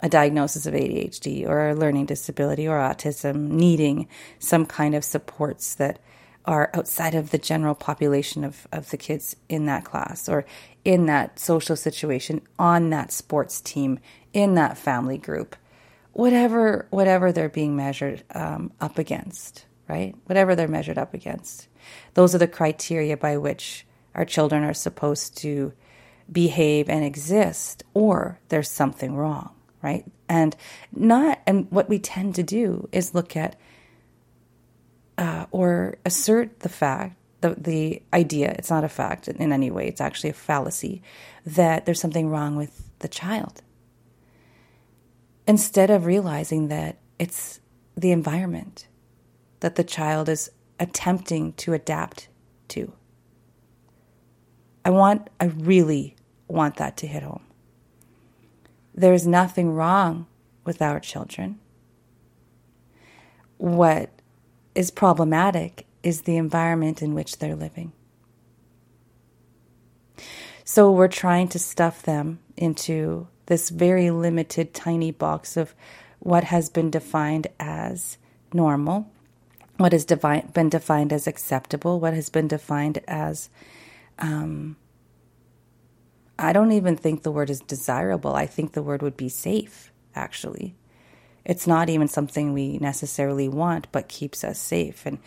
a 0.00 0.08
diagnosis 0.08 0.66
of 0.66 0.74
ADHD 0.74 1.46
or 1.46 1.68
a 1.68 1.74
learning 1.74 2.06
disability 2.06 2.66
or 2.66 2.78
autism, 2.78 3.50
needing 3.50 4.08
some 4.38 4.66
kind 4.66 4.94
of 4.94 5.04
supports 5.04 5.74
that 5.76 6.00
are 6.46 6.70
outside 6.74 7.14
of 7.14 7.30
the 7.30 7.38
general 7.38 7.74
population 7.74 8.44
of, 8.44 8.66
of 8.72 8.90
the 8.90 8.96
kids 8.96 9.36
in 9.48 9.66
that 9.66 9.84
class 9.84 10.28
or 10.28 10.44
in 10.84 11.06
that 11.06 11.38
social 11.38 11.76
situation, 11.76 12.40
on 12.58 12.90
that 12.90 13.12
sports 13.12 13.60
team, 13.60 13.98
in 14.32 14.54
that 14.54 14.78
family 14.78 15.18
group, 15.18 15.54
whatever 16.12 16.86
whatever 16.90 17.32
they're 17.32 17.48
being 17.48 17.76
measured 17.76 18.22
um, 18.34 18.72
up 18.80 18.98
against, 18.98 19.66
right? 19.88 20.14
Whatever 20.26 20.54
they're 20.54 20.68
measured 20.68 20.98
up 20.98 21.14
against, 21.14 21.68
those 22.14 22.34
are 22.34 22.38
the 22.38 22.48
criteria 22.48 23.16
by 23.16 23.36
which 23.36 23.86
our 24.14 24.24
children 24.24 24.64
are 24.64 24.74
supposed 24.74 25.36
to 25.38 25.72
behave 26.30 26.88
and 26.88 27.04
exist 27.04 27.82
or 27.94 28.38
there's 28.48 28.70
something 28.70 29.16
wrong, 29.16 29.50
right? 29.82 30.04
And 30.28 30.56
not, 30.92 31.40
and 31.46 31.70
what 31.70 31.88
we 31.88 31.98
tend 31.98 32.34
to 32.36 32.42
do 32.42 32.88
is 32.92 33.14
look 33.14 33.36
at 33.36 33.56
uh, 35.20 35.44
or 35.50 35.96
assert 36.04 36.60
the 36.60 36.68
fact, 36.68 37.16
the, 37.42 37.54
the 37.56 38.02
idea, 38.12 38.54
it's 38.58 38.70
not 38.70 38.84
a 38.84 38.88
fact 38.88 39.28
in 39.28 39.52
any 39.52 39.70
way, 39.70 39.86
it's 39.86 40.00
actually 40.00 40.30
a 40.30 40.34
fallacy, 40.34 41.02
that 41.44 41.84
there's 41.84 42.00
something 42.00 42.28
wrong 42.30 42.56
with 42.56 42.90
the 43.00 43.08
child. 43.08 43.62
Instead 45.46 45.90
of 45.90 46.06
realizing 46.06 46.68
that 46.68 46.98
it's 47.18 47.60
the 47.96 48.12
environment 48.12 48.86
that 49.60 49.76
the 49.76 49.84
child 49.84 50.28
is 50.28 50.50
attempting 50.78 51.52
to 51.52 51.74
adapt 51.74 52.28
to. 52.68 52.92
I 54.84 54.90
want, 54.90 55.28
I 55.38 55.46
really 55.46 56.16
want 56.48 56.76
that 56.76 56.96
to 56.98 57.06
hit 57.06 57.22
home. 57.22 57.44
There's 58.94 59.26
nothing 59.26 59.72
wrong 59.74 60.26
with 60.64 60.80
our 60.80 60.98
children. 60.98 61.58
What 63.58 64.19
is 64.80 64.90
problematic 64.90 65.86
is 66.02 66.22
the 66.22 66.38
environment 66.38 67.02
in 67.02 67.12
which 67.14 67.36
they're 67.38 67.54
living. 67.54 67.92
So 70.64 70.90
we're 70.90 71.06
trying 71.24 71.48
to 71.48 71.58
stuff 71.58 72.02
them 72.02 72.38
into 72.56 73.28
this 73.44 73.68
very 73.68 74.10
limited, 74.10 74.72
tiny 74.72 75.10
box 75.10 75.58
of 75.58 75.74
what 76.18 76.44
has 76.44 76.70
been 76.70 76.90
defined 76.90 77.48
as 77.58 78.16
normal, 78.54 79.10
what 79.76 79.92
has 79.92 80.06
defi- 80.06 80.46
been 80.54 80.70
defined 80.70 81.12
as 81.12 81.26
acceptable, 81.26 82.00
what 82.00 82.14
has 82.14 82.30
been 82.30 82.48
defined 82.48 83.02
as. 83.06 83.50
Um, 84.18 84.76
I 86.38 86.54
don't 86.54 86.72
even 86.72 86.96
think 86.96 87.22
the 87.22 87.30
word 87.30 87.50
is 87.50 87.60
desirable. 87.60 88.34
I 88.34 88.46
think 88.46 88.72
the 88.72 88.82
word 88.82 89.02
would 89.02 89.18
be 89.18 89.28
safe, 89.28 89.92
actually. 90.14 90.74
It's 91.44 91.66
not 91.66 91.88
even 91.88 92.08
something 92.08 92.52
we 92.52 92.78
necessarily 92.78 93.48
want, 93.48 93.86
but 93.92 94.08
keeps 94.08 94.44
us 94.44 94.58
safe. 94.58 95.06
And 95.06 95.18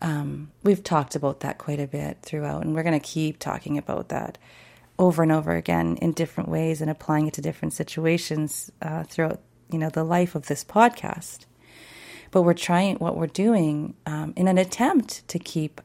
um, 0.00 0.50
we've 0.62 0.82
talked 0.82 1.14
about 1.14 1.40
that 1.40 1.58
quite 1.58 1.80
a 1.80 1.86
bit 1.86 2.18
throughout, 2.22 2.64
and 2.64 2.74
we're 2.74 2.82
going 2.82 2.98
to 2.98 3.06
keep 3.06 3.38
talking 3.38 3.76
about 3.76 4.08
that 4.08 4.38
over 4.98 5.22
and 5.22 5.32
over 5.32 5.54
again 5.54 5.96
in 5.96 6.12
different 6.12 6.48
ways 6.48 6.80
and 6.80 6.90
applying 6.90 7.26
it 7.26 7.34
to 7.34 7.40
different 7.40 7.72
situations 7.72 8.70
uh, 8.82 9.02
throughout 9.04 9.40
you 9.70 9.78
know 9.78 9.90
the 9.90 10.04
life 10.04 10.34
of 10.34 10.46
this 10.46 10.64
podcast. 10.64 11.46
But 12.30 12.42
we're 12.42 12.54
trying 12.54 12.96
what 12.96 13.16
we're 13.16 13.26
doing 13.26 13.94
um, 14.06 14.32
in 14.36 14.46
an 14.46 14.58
attempt 14.58 15.26
to 15.28 15.38
keep 15.38 15.80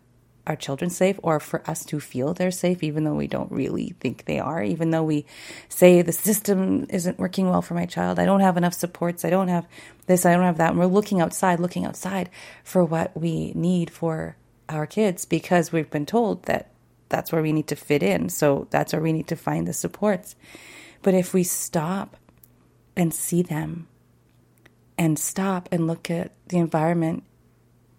our 0.47 0.55
children 0.55 0.89
safe 0.89 1.19
or 1.23 1.39
for 1.39 1.67
us 1.69 1.83
to 1.85 1.99
feel 1.99 2.33
they're 2.33 2.51
safe, 2.51 2.83
even 2.83 3.03
though 3.03 3.15
we 3.15 3.27
don't 3.27 3.51
really 3.51 3.95
think 3.99 4.25
they 4.25 4.39
are, 4.39 4.63
even 4.63 4.91
though 4.91 5.03
we 5.03 5.25
say 5.69 6.01
the 6.01 6.11
system 6.11 6.85
isn't 6.89 7.19
working 7.19 7.49
well 7.49 7.61
for 7.61 7.73
my 7.73 7.85
child. 7.85 8.19
I 8.19 8.25
don't 8.25 8.41
have 8.41 8.57
enough 8.57 8.73
supports. 8.73 9.25
I 9.25 9.29
don't 9.29 9.47
have 9.47 9.67
this. 10.05 10.25
I 10.25 10.33
don't 10.33 10.43
have 10.43 10.57
that. 10.57 10.71
And 10.71 10.79
we're 10.79 10.85
looking 10.85 11.21
outside, 11.21 11.59
looking 11.59 11.85
outside 11.85 12.29
for 12.63 12.83
what 12.83 13.15
we 13.15 13.53
need 13.53 13.89
for 13.89 14.37
our 14.69 14.85
kids 14.85 15.25
because 15.25 15.71
we've 15.71 15.89
been 15.89 16.05
told 16.05 16.43
that 16.43 16.71
that's 17.09 17.31
where 17.31 17.41
we 17.41 17.53
need 17.53 17.67
to 17.67 17.75
fit 17.75 18.03
in. 18.03 18.29
So 18.29 18.67
that's 18.69 18.93
where 18.93 19.01
we 19.01 19.13
need 19.13 19.27
to 19.27 19.35
find 19.35 19.67
the 19.67 19.73
supports. 19.73 20.35
But 21.01 21.13
if 21.13 21.33
we 21.33 21.43
stop 21.43 22.17
and 22.95 23.13
see 23.13 23.41
them 23.41 23.87
and 24.97 25.19
stop 25.19 25.69
and 25.71 25.87
look 25.87 26.09
at 26.09 26.31
the 26.47 26.57
environment 26.57 27.23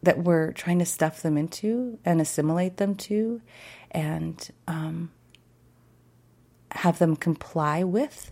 that 0.06 0.18
we're 0.18 0.52
trying 0.52 0.78
to 0.78 0.86
stuff 0.86 1.20
them 1.20 1.36
into 1.36 1.98
and 2.04 2.20
assimilate 2.20 2.76
them 2.76 2.94
to 2.94 3.42
and 3.90 4.50
um, 4.68 5.10
have 6.70 7.00
them 7.00 7.16
comply 7.16 7.82
with, 7.82 8.30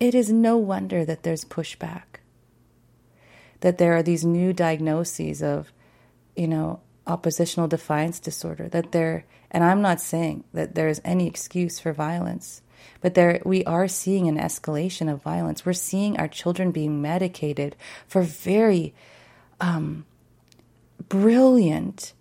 it 0.00 0.14
is 0.14 0.32
no 0.32 0.56
wonder 0.56 1.04
that 1.04 1.24
there's 1.24 1.44
pushback. 1.44 2.22
That 3.60 3.76
there 3.76 3.94
are 3.94 4.02
these 4.02 4.24
new 4.24 4.54
diagnoses 4.54 5.42
of, 5.42 5.70
you 6.34 6.48
know, 6.48 6.80
oppositional 7.06 7.68
defiance 7.68 8.18
disorder. 8.18 8.66
That 8.70 8.92
there, 8.92 9.26
and 9.50 9.62
I'm 9.62 9.82
not 9.82 10.00
saying 10.00 10.44
that 10.54 10.74
there 10.74 10.88
is 10.88 11.02
any 11.04 11.26
excuse 11.26 11.78
for 11.78 11.92
violence, 11.92 12.62
but 13.02 13.12
there 13.12 13.42
we 13.44 13.62
are 13.66 13.88
seeing 13.88 14.26
an 14.26 14.38
escalation 14.38 15.12
of 15.12 15.20
violence. 15.22 15.66
We're 15.66 15.74
seeing 15.74 16.16
our 16.16 16.28
children 16.28 16.70
being 16.70 17.02
medicated 17.02 17.76
for 18.06 18.22
very 18.22 18.94
um, 19.60 20.06
brilliant 21.08 22.14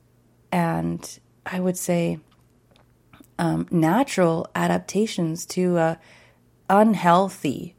and 0.51 1.19
I 1.45 1.59
would 1.59 1.77
say 1.77 2.19
um, 3.37 3.67
natural 3.71 4.47
adaptations 4.55 5.45
to 5.47 5.77
a 5.77 5.99
unhealthy 6.69 7.75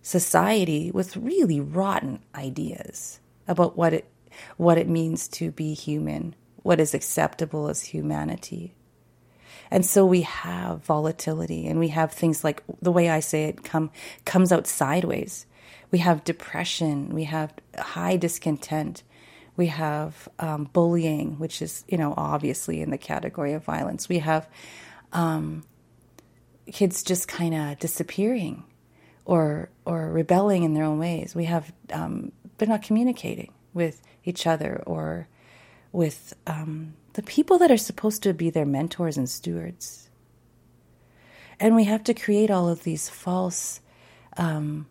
society 0.00 0.90
with 0.90 1.16
really 1.16 1.60
rotten 1.60 2.20
ideas 2.34 3.20
about 3.46 3.76
what 3.76 3.92
it 3.92 4.10
what 4.56 4.78
it 4.78 4.88
means 4.88 5.26
to 5.26 5.50
be 5.50 5.74
human, 5.74 6.34
what 6.62 6.78
is 6.78 6.94
acceptable 6.94 7.68
as 7.68 7.82
humanity. 7.82 8.74
And 9.70 9.84
so 9.84 10.06
we 10.06 10.22
have 10.22 10.84
volatility 10.84 11.66
and 11.66 11.78
we 11.78 11.88
have 11.88 12.12
things 12.12 12.44
like 12.44 12.62
the 12.80 12.92
way 12.92 13.10
I 13.10 13.20
say 13.20 13.44
it 13.44 13.64
come 13.64 13.90
comes 14.24 14.52
out 14.52 14.66
sideways 14.66 15.46
we 15.90 15.98
have 15.98 16.24
depression, 16.24 17.10
we 17.10 17.24
have 17.24 17.52
high 17.78 18.16
discontent, 18.16 19.02
we 19.56 19.66
have 19.66 20.28
um, 20.38 20.70
bullying, 20.72 21.38
which 21.38 21.60
is, 21.62 21.84
you 21.88 21.98
know, 21.98 22.14
obviously 22.16 22.80
in 22.80 22.90
the 22.90 22.98
category 22.98 23.52
of 23.52 23.64
violence. 23.64 24.08
We 24.08 24.20
have 24.20 24.48
um, 25.12 25.64
kids 26.70 27.02
just 27.02 27.26
kind 27.28 27.54
of 27.54 27.78
disappearing 27.78 28.64
or 29.24 29.68
or 29.84 30.10
rebelling 30.10 30.62
in 30.62 30.74
their 30.74 30.84
own 30.84 30.98
ways. 30.98 31.34
We 31.34 31.44
have 31.44 31.72
um, 31.92 32.32
they're 32.56 32.68
not 32.68 32.82
communicating 32.82 33.52
with 33.74 34.02
each 34.24 34.46
other 34.46 34.82
or 34.86 35.28
with 35.92 36.34
um, 36.46 36.94
the 37.14 37.22
people 37.22 37.58
that 37.58 37.70
are 37.70 37.76
supposed 37.76 38.22
to 38.22 38.34
be 38.34 38.50
their 38.50 38.66
mentors 38.66 39.16
and 39.16 39.28
stewards. 39.28 40.08
And 41.60 41.74
we 41.74 41.84
have 41.84 42.04
to 42.04 42.14
create 42.14 42.50
all 42.50 42.68
of 42.68 42.84
these 42.84 43.08
false 43.08 43.80
um, 44.36 44.86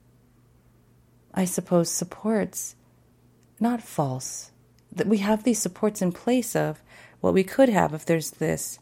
I 1.38 1.46
suppose, 1.46 1.92
supports, 1.92 2.76
not 3.60 3.84
false. 3.84 4.50
That 4.92 5.06
we 5.06 5.20
have 5.20 5.44
these 5.44 5.60
supports 5.60 6.02
in 6.02 6.12
place 6.12 6.56
of 6.56 6.82
what 7.22 7.36
we 7.36 7.44
could 7.44 7.70
have 7.70 7.94
if 7.94 8.06
there's 8.06 8.32
this 8.32 8.80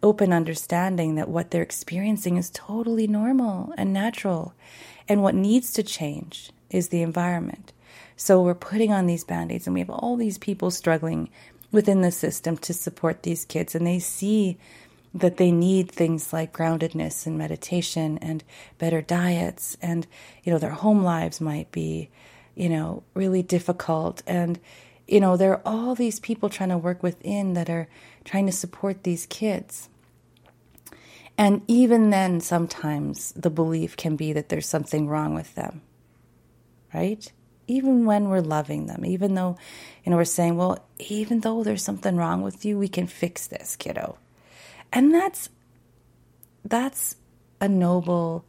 open 0.00 0.32
understanding 0.32 1.16
that 1.16 1.28
what 1.28 1.50
they're 1.50 1.62
experiencing 1.62 2.36
is 2.36 2.48
totally 2.50 3.08
normal 3.08 3.74
and 3.76 3.92
natural. 3.92 4.54
And 5.08 5.20
what 5.20 5.34
needs 5.34 5.72
to 5.72 5.82
change 5.82 6.52
is 6.70 6.88
the 6.88 7.02
environment. 7.02 7.72
So 8.16 8.40
we're 8.40 8.54
putting 8.54 8.92
on 8.92 9.06
these 9.06 9.24
band 9.24 9.50
aids, 9.50 9.66
and 9.66 9.74
we 9.74 9.80
have 9.80 9.90
all 9.90 10.14
these 10.14 10.38
people 10.38 10.70
struggling 10.70 11.28
within 11.72 12.02
the 12.02 12.12
system 12.12 12.56
to 12.58 12.72
support 12.72 13.24
these 13.24 13.44
kids, 13.44 13.74
and 13.74 13.84
they 13.84 13.98
see 13.98 14.58
that 15.12 15.38
they 15.38 15.50
need 15.50 15.90
things 15.90 16.32
like 16.32 16.52
groundedness 16.52 17.26
and 17.26 17.36
meditation 17.36 18.18
and 18.18 18.44
better 18.78 19.02
diets 19.02 19.76
and 19.82 20.06
you 20.44 20.52
know 20.52 20.58
their 20.58 20.70
home 20.70 21.02
lives 21.02 21.40
might 21.40 21.70
be 21.72 22.10
you 22.54 22.68
know 22.68 23.02
really 23.14 23.42
difficult. 23.42 24.22
And 24.26 24.58
you 25.08 25.20
know 25.20 25.36
there 25.36 25.52
are 25.52 25.62
all 25.64 25.94
these 25.94 26.20
people 26.20 26.48
trying 26.48 26.68
to 26.70 26.78
work 26.78 27.02
within 27.02 27.54
that 27.54 27.70
are 27.70 27.88
trying 28.24 28.46
to 28.46 28.52
support 28.52 29.02
these 29.02 29.26
kids. 29.26 29.88
And 31.38 31.62
even 31.66 32.10
then 32.10 32.40
sometimes 32.40 33.32
the 33.32 33.50
belief 33.50 33.96
can 33.96 34.14
be 34.14 34.32
that 34.34 34.50
there's 34.50 34.68
something 34.68 35.08
wrong 35.08 35.34
with 35.34 35.54
them 35.54 35.82
right? 36.94 37.30
Even 37.66 38.04
when 38.04 38.28
we're 38.28 38.40
loving 38.40 38.86
them 38.86 39.04
even 39.04 39.34
though 39.34 39.56
you 40.04 40.10
know 40.10 40.16
we're 40.16 40.24
saying 40.24 40.56
well 40.56 40.84
even 40.98 41.40
though 41.40 41.62
there's 41.62 41.84
something 41.84 42.16
wrong 42.16 42.42
with 42.42 42.64
you 42.64 42.78
we 42.78 42.88
can 42.88 43.06
fix 43.06 43.46
this 43.46 43.76
kiddo 43.76 44.18
and 44.92 45.14
that's 45.14 45.48
that's 46.64 47.16
a 47.60 47.68
noble 47.68 48.44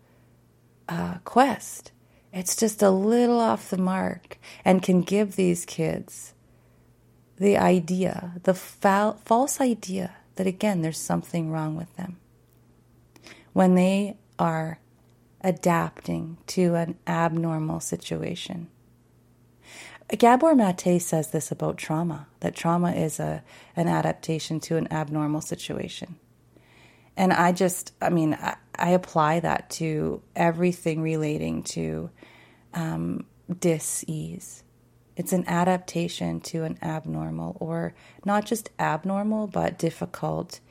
uh, 0.89 1.15
quest. 1.23 1.91
It's 2.33 2.55
just 2.55 2.81
a 2.81 2.89
little 2.89 3.39
off 3.39 3.69
the 3.69 3.77
mark 3.77 4.37
and 4.63 4.81
can 4.81 5.01
give 5.01 5.35
these 5.35 5.65
kids 5.65 6.33
the 7.37 7.57
idea, 7.57 8.33
the 8.43 8.53
fa- 8.53 9.17
false 9.25 9.59
idea 9.59 10.15
that 10.35 10.47
again, 10.47 10.81
there's 10.81 10.99
something 10.99 11.51
wrong 11.51 11.75
with 11.75 11.93
them. 11.95 12.17
When 13.53 13.75
they 13.75 14.17
are 14.39 14.79
adapting 15.41 16.37
to 16.47 16.75
an 16.75 16.97
abnormal 17.05 17.79
situation. 17.79 18.67
Gabor 20.17 20.55
Mate 20.55 21.01
says 21.01 21.31
this 21.31 21.51
about 21.51 21.77
trauma 21.77 22.27
that 22.41 22.55
trauma 22.55 22.91
is 22.91 23.19
a, 23.19 23.43
an 23.75 23.87
adaptation 23.87 24.59
to 24.61 24.77
an 24.77 24.91
abnormal 24.91 25.41
situation. 25.41 26.17
And 27.17 27.33
I 27.33 27.51
just, 27.51 27.93
I 28.01 28.09
mean, 28.09 28.33
I, 28.33 28.55
I 28.75 28.89
apply 28.91 29.41
that 29.41 29.69
to 29.71 30.21
everything 30.35 31.01
relating 31.01 31.63
to 31.63 32.09
um, 32.73 33.25
dis 33.59 34.03
ease. 34.07 34.63
It's 35.17 35.33
an 35.33 35.43
adaptation 35.47 36.39
to 36.41 36.63
an 36.63 36.79
abnormal, 36.81 37.57
or 37.59 37.93
not 38.25 38.45
just 38.45 38.69
abnormal, 38.79 39.47
but 39.47 39.77
difficult, 39.77 40.61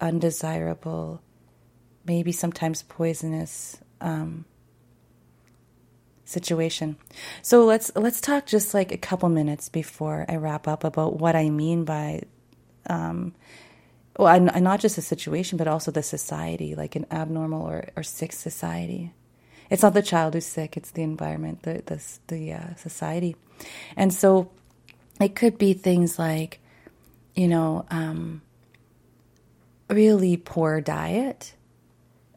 undesirable, 0.00 1.22
maybe 2.04 2.30
sometimes 2.30 2.82
poisonous 2.82 3.78
um, 4.00 4.44
situation. 6.24 6.96
So 7.42 7.64
let's 7.64 7.90
let's 7.96 8.20
talk 8.20 8.46
just 8.46 8.74
like 8.74 8.92
a 8.92 8.98
couple 8.98 9.28
minutes 9.28 9.68
before 9.68 10.24
I 10.28 10.36
wrap 10.36 10.68
up 10.68 10.84
about 10.84 11.18
what 11.18 11.34
I 11.34 11.50
mean 11.50 11.84
by 11.84 12.22
um, 12.88 13.34
well, 14.20 14.34
and, 14.34 14.54
and 14.54 14.62
not 14.62 14.80
just 14.80 14.96
the 14.96 15.02
situation, 15.02 15.56
but 15.56 15.66
also 15.66 15.90
the 15.90 16.02
society, 16.02 16.74
like 16.74 16.94
an 16.94 17.06
abnormal 17.10 17.62
or, 17.62 17.88
or 17.96 18.02
sick 18.02 18.32
society. 18.32 19.14
It's 19.70 19.82
not 19.82 19.94
the 19.94 20.02
child 20.02 20.34
who's 20.34 20.44
sick; 20.44 20.76
it's 20.76 20.90
the 20.90 21.02
environment, 21.02 21.62
the 21.62 21.82
the, 21.86 22.02
the 22.28 22.52
uh, 22.52 22.74
society, 22.74 23.34
and 23.96 24.12
so 24.12 24.50
it 25.20 25.34
could 25.34 25.56
be 25.56 25.72
things 25.72 26.18
like, 26.18 26.60
you 27.34 27.48
know, 27.48 27.86
um, 27.90 28.42
really 29.88 30.36
poor 30.36 30.82
diet, 30.82 31.54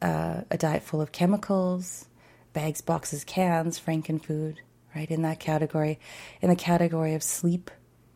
uh, 0.02 0.42
a 0.50 0.58
diet 0.58 0.84
full 0.84 1.02
of 1.02 1.12
chemicals, 1.12 2.08
bags, 2.54 2.80
boxes, 2.80 3.26
cans, 3.26 3.78
frankenfood, 3.78 4.58
right 4.96 5.12
in 5.12 5.24
that 5.24 5.40
category, 5.40 6.00
in 6.42 6.50
the 6.50 6.56
category 6.56 7.14
of 7.14 7.24
sleep 7.24 7.72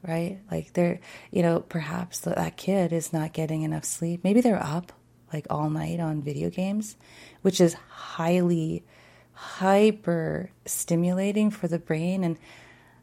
right? 0.05 0.39
Like 0.51 0.73
they're, 0.73 0.99
you 1.31 1.41
know, 1.41 1.59
perhaps 1.61 2.19
that 2.19 2.57
kid 2.57 2.93
is 2.93 3.13
not 3.13 3.33
getting 3.33 3.63
enough 3.63 3.85
sleep. 3.85 4.23
Maybe 4.23 4.41
they're 4.41 4.61
up 4.61 4.91
like 5.33 5.47
all 5.49 5.69
night 5.69 5.99
on 5.99 6.21
video 6.21 6.49
games, 6.49 6.95
which 7.41 7.59
is 7.59 7.73
highly 7.73 8.83
hyper 9.33 10.49
stimulating 10.65 11.51
for 11.51 11.67
the 11.67 11.79
brain 11.79 12.23
and 12.23 12.37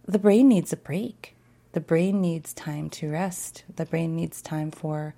the 0.07 0.19
brain 0.19 0.49
needs 0.49 0.73
a 0.73 0.77
break. 0.77 1.37
The 1.73 1.81
brain 1.81 2.21
needs 2.21 2.53
time 2.53 2.91
to 2.91 3.11
rest. 3.11 3.65
The 3.75 3.87
brain 3.87 4.15
needs 4.15 4.43
time 4.43 4.71
for 4.71 5.15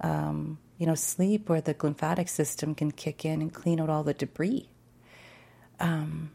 um, 0.00 0.58
you 0.78 0.86
know, 0.86 0.94
sleep 0.94 1.48
where 1.48 1.60
the 1.60 1.76
lymphatic 1.80 2.28
system 2.28 2.74
can 2.74 2.90
kick 2.90 3.24
in 3.24 3.42
and 3.42 3.52
clean 3.52 3.80
out 3.80 3.90
all 3.90 4.02
the 4.02 4.14
debris. 4.14 4.70
Um, 5.78 6.30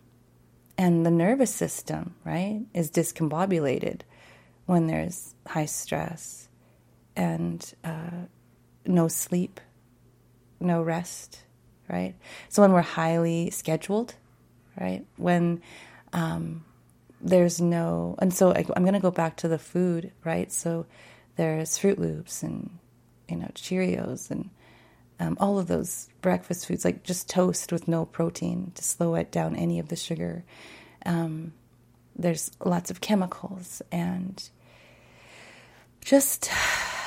and 0.78 1.06
the 1.06 1.12
nervous 1.12 1.54
system, 1.54 2.16
right, 2.24 2.62
is 2.74 2.92
discombobulated 2.92 4.02
when 4.66 4.88
there's 4.88 5.36
high 5.48 5.66
stress 5.66 6.50
and 7.16 7.74
uh, 7.84 8.26
no 8.86 9.08
sleep, 9.08 9.60
no 10.60 10.82
rest, 10.82 11.44
right? 11.90 12.16
So 12.50 12.62
when 12.62 12.72
we're 12.72 12.82
highly 12.82 13.52
scheduled, 13.52 14.16
right, 14.80 15.06
when 15.18 15.62
um, 16.14 16.66
there's 17.22 17.62
no, 17.62 18.16
and 18.20 18.34
so 18.34 18.52
I, 18.52 18.66
I'm 18.76 18.84
going 18.84 18.94
to 18.94 19.00
go 19.00 19.12
back 19.12 19.38
to 19.38 19.48
the 19.48 19.60
food, 19.60 20.12
right? 20.24 20.52
So 20.52 20.86
there's 21.36 21.78
Froot 21.78 21.98
Loops 21.98 22.44
and 22.44 22.78
you 23.30 23.38
know 23.38 23.50
Cheerios 23.56 24.32
and 24.32 24.50
um, 25.20 25.38
all 25.40 25.60
of 25.60 25.68
those 25.68 26.10
breakfast 26.22 26.68
foods, 26.68 26.84
like 26.84 27.04
just 27.04 27.30
toast 27.30 27.72
with 27.72 27.88
no 27.88 28.06
protein 28.06 28.72
to 28.76 28.84
slow 28.84 29.16
it 29.16 29.32
down 29.32 29.56
any 29.56 29.80
of 29.80 29.88
the 29.88 29.96
sugar. 29.96 30.44
Um, 31.06 31.54
there's 32.16 32.52
lots 32.64 32.92
of 32.92 33.02
chemicals 33.02 33.82
and 33.92 34.50
just 36.06 36.50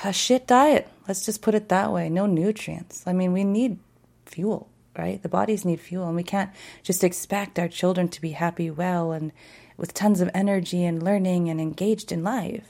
a 0.05 0.12
shit 0.12 0.47
diet. 0.47 0.88
Let's 1.07 1.25
just 1.25 1.40
put 1.40 1.55
it 1.55 1.71
that 1.71 1.93
way. 1.93 2.11
No 2.11 2.26
nutrients. 2.26 3.05
I 3.07 3.12
mean, 3.12 3.33
we 3.33 3.45
need 3.45 3.78
fuel, 4.26 4.69
right? 4.99 5.23
The 5.23 5.28
bodies 5.28 5.64
need 5.64 5.81
fuel, 5.81 6.07
and 6.07 6.17
we 6.17 6.25
can't 6.25 6.50
just 6.83 7.02
expect 7.02 7.59
our 7.59 7.69
children 7.69 8.09
to 8.09 8.21
be 8.21 8.33
happy, 8.33 8.71
well, 8.71 9.12
and 9.12 9.33
with 9.76 9.95
tons 9.95 10.21
of 10.21 10.28
energy 10.35 10.85
and 10.85 11.02
learning 11.02 11.49
and 11.49 11.61
engaged 11.61 12.11
in 12.11 12.25
life 12.25 12.67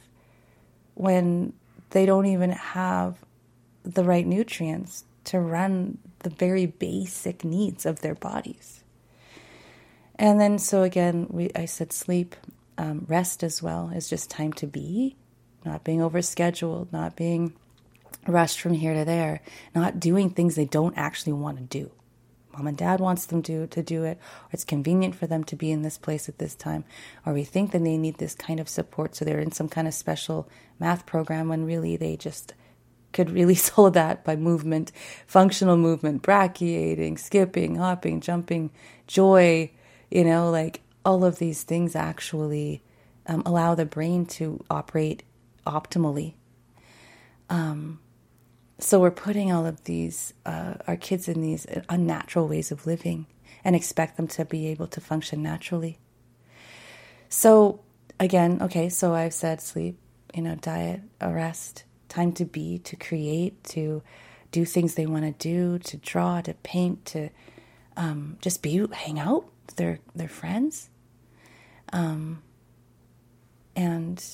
when 0.94 1.54
they 1.90 2.04
don't 2.04 2.26
even 2.26 2.50
have 2.50 3.16
the 3.82 4.04
right 4.04 4.26
nutrients 4.26 5.04
to 5.24 5.40
run 5.40 5.96
the 6.20 6.30
very 6.30 6.66
basic 6.66 7.44
needs 7.44 7.86
of 7.86 8.00
their 8.00 8.14
bodies. 8.14 8.84
And 10.16 10.38
then, 10.38 10.58
so 10.58 10.82
again, 10.82 11.26
we, 11.30 11.50
I 11.54 11.64
said 11.64 11.92
sleep, 11.92 12.36
um, 12.76 13.06
rest 13.08 13.42
as 13.42 13.62
well 13.62 13.90
is 13.94 14.10
just 14.10 14.28
time 14.28 14.52
to 14.54 14.66
be, 14.66 15.16
not 15.68 15.84
being 15.84 16.00
overscheduled, 16.00 16.92
not 16.92 17.14
being 17.14 17.52
rushed 18.26 18.60
from 18.60 18.72
here 18.72 18.94
to 18.94 19.04
there, 19.04 19.40
not 19.74 20.00
doing 20.00 20.30
things 20.30 20.54
they 20.54 20.64
don't 20.64 20.96
actually 20.96 21.32
want 21.32 21.58
to 21.58 21.64
do. 21.64 21.90
Mom 22.52 22.66
and 22.66 22.76
dad 22.76 22.98
wants 22.98 23.26
them 23.26 23.42
to, 23.42 23.68
to 23.68 23.82
do 23.82 24.02
it, 24.02 24.18
or 24.18 24.50
it's 24.52 24.64
convenient 24.64 25.14
for 25.14 25.26
them 25.28 25.44
to 25.44 25.54
be 25.54 25.70
in 25.70 25.82
this 25.82 25.96
place 25.96 26.28
at 26.28 26.38
this 26.38 26.54
time, 26.54 26.84
or 27.24 27.32
we 27.32 27.44
think 27.44 27.70
that 27.70 27.84
they 27.84 27.96
need 27.96 28.18
this 28.18 28.34
kind 28.34 28.58
of 28.58 28.68
support, 28.68 29.14
so 29.14 29.24
they're 29.24 29.38
in 29.38 29.52
some 29.52 29.68
kind 29.68 29.86
of 29.86 29.94
special 29.94 30.48
math 30.80 31.06
program 31.06 31.48
when 31.48 31.64
really 31.64 31.96
they 31.96 32.16
just 32.16 32.54
could 33.12 33.30
really 33.30 33.54
solve 33.68 33.92
that 33.92 34.24
by 34.24 34.34
movement, 34.34 34.90
functional 35.26 35.76
movement, 35.76 36.22
brachiating, 36.22 37.18
skipping, 37.18 37.76
hopping, 37.76 38.20
jumping, 38.20 38.70
joy, 39.06 39.70
you 40.10 40.24
know, 40.24 40.50
like 40.50 40.80
all 41.04 41.24
of 41.24 41.38
these 41.38 41.62
things 41.62 41.94
actually 41.94 42.82
um, 43.26 43.42
allow 43.46 43.74
the 43.74 43.86
brain 43.86 44.26
to 44.26 44.64
operate 44.70 45.22
optimally. 45.66 46.34
Um, 47.50 48.00
so 48.78 49.00
we're 49.00 49.10
putting 49.10 49.52
all 49.52 49.66
of 49.66 49.84
these, 49.84 50.34
uh, 50.46 50.74
our 50.86 50.96
kids 50.96 51.28
in 51.28 51.40
these 51.40 51.66
unnatural 51.88 52.46
ways 52.46 52.70
of 52.70 52.86
living 52.86 53.26
and 53.64 53.74
expect 53.74 54.16
them 54.16 54.28
to 54.28 54.44
be 54.44 54.68
able 54.68 54.86
to 54.88 55.00
function 55.00 55.42
naturally. 55.42 55.98
So 57.28 57.80
again, 58.20 58.62
okay, 58.62 58.88
so 58.88 59.14
I've 59.14 59.34
said 59.34 59.60
sleep, 59.60 59.98
you 60.34 60.42
know, 60.42 60.54
diet, 60.54 61.00
a 61.20 61.32
rest, 61.32 61.84
time 62.08 62.32
to 62.32 62.44
be, 62.44 62.78
to 62.78 62.96
create, 62.96 63.64
to 63.64 64.02
do 64.52 64.64
things 64.64 64.94
they 64.94 65.06
want 65.06 65.24
to 65.24 65.32
do, 65.32 65.78
to 65.78 65.96
draw, 65.96 66.40
to 66.40 66.54
paint, 66.54 67.04
to 67.06 67.30
um, 67.96 68.38
just 68.40 68.62
be, 68.62 68.86
hang 68.92 69.18
out 69.18 69.44
with 69.66 69.76
their 69.76 69.98
their 70.14 70.28
friends, 70.28 70.88
um, 71.92 72.42
and 73.76 74.24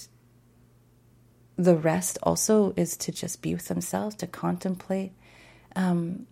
the 1.57 1.77
rest 1.77 2.19
also 2.23 2.73
is 2.77 2.97
to 2.99 3.13
just 3.13 3.43
be 3.43 3.55
with 3.55 3.69
themselves, 3.69 4.15
to 4.17 4.27
contemplate. 4.27 5.13
Um, 5.77 6.27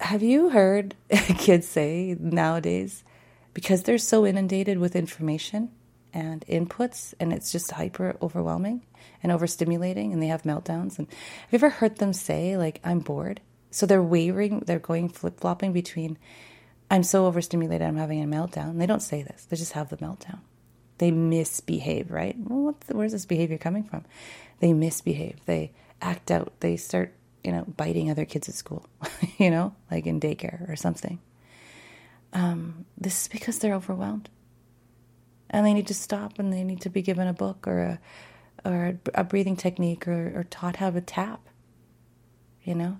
have 0.00 0.22
you 0.22 0.50
heard 0.50 0.94
kids 1.38 1.66
say 1.66 2.16
nowadays, 2.18 3.04
because 3.54 3.82
they're 3.82 3.98
so 3.98 4.26
inundated 4.26 4.78
with 4.78 4.96
information 4.96 5.70
and 6.12 6.44
inputs, 6.46 7.14
and 7.18 7.32
it's 7.32 7.52
just 7.52 7.70
hyper 7.72 8.16
overwhelming? 8.20 8.82
and 9.22 9.32
overstimulating 9.32 10.12
and 10.12 10.22
they 10.22 10.28
have 10.28 10.42
meltdowns. 10.42 10.98
And 10.98 11.08
have 11.08 11.52
you 11.52 11.56
ever 11.56 11.70
heard 11.70 11.96
them 11.98 12.12
say, 12.12 12.56
like, 12.56 12.80
I'm 12.84 13.00
bored? 13.00 13.40
So 13.70 13.86
they're 13.86 14.02
wavering, 14.02 14.60
they're 14.60 14.78
going 14.78 15.08
flip 15.08 15.40
flopping 15.40 15.72
between, 15.72 16.18
I'm 16.90 17.02
so 17.02 17.26
overstimulated, 17.26 17.86
I'm 17.86 17.96
having 17.96 18.22
a 18.22 18.26
meltdown. 18.26 18.70
And 18.70 18.80
they 18.80 18.86
don't 18.86 19.02
say 19.02 19.22
this, 19.22 19.44
they 19.44 19.56
just 19.56 19.72
have 19.72 19.88
the 19.88 19.96
meltdown. 19.96 20.40
They 20.98 21.10
misbehave, 21.10 22.10
right? 22.10 22.36
Well, 22.38 22.76
the, 22.86 22.96
where's 22.96 23.12
this 23.12 23.26
behavior 23.26 23.58
coming 23.58 23.84
from? 23.84 24.04
They 24.60 24.72
misbehave, 24.72 25.44
they 25.44 25.72
act 26.00 26.30
out, 26.30 26.52
they 26.60 26.76
start, 26.76 27.12
you 27.44 27.52
know, 27.52 27.64
biting 27.76 28.10
other 28.10 28.24
kids 28.24 28.48
at 28.48 28.54
school, 28.54 28.86
you 29.38 29.50
know, 29.50 29.74
like 29.90 30.06
in 30.06 30.20
daycare 30.20 30.68
or 30.70 30.76
something. 30.76 31.20
Um, 32.32 32.86
this 32.98 33.22
is 33.22 33.28
because 33.28 33.58
they're 33.58 33.74
overwhelmed 33.74 34.28
and 35.50 35.64
they 35.64 35.74
need 35.74 35.86
to 35.86 35.94
stop 35.94 36.38
and 36.38 36.52
they 36.52 36.64
need 36.64 36.80
to 36.82 36.90
be 36.90 37.02
given 37.02 37.28
a 37.28 37.32
book 37.32 37.66
or 37.66 37.80
a 37.80 38.00
or 38.64 38.98
a 39.14 39.22
breathing 39.22 39.56
technique 39.56 40.08
or, 40.08 40.32
or 40.34 40.44
taught 40.44 40.76
how 40.76 40.90
to 40.90 41.00
tap, 41.00 41.40
you 42.64 42.74
know, 42.74 42.98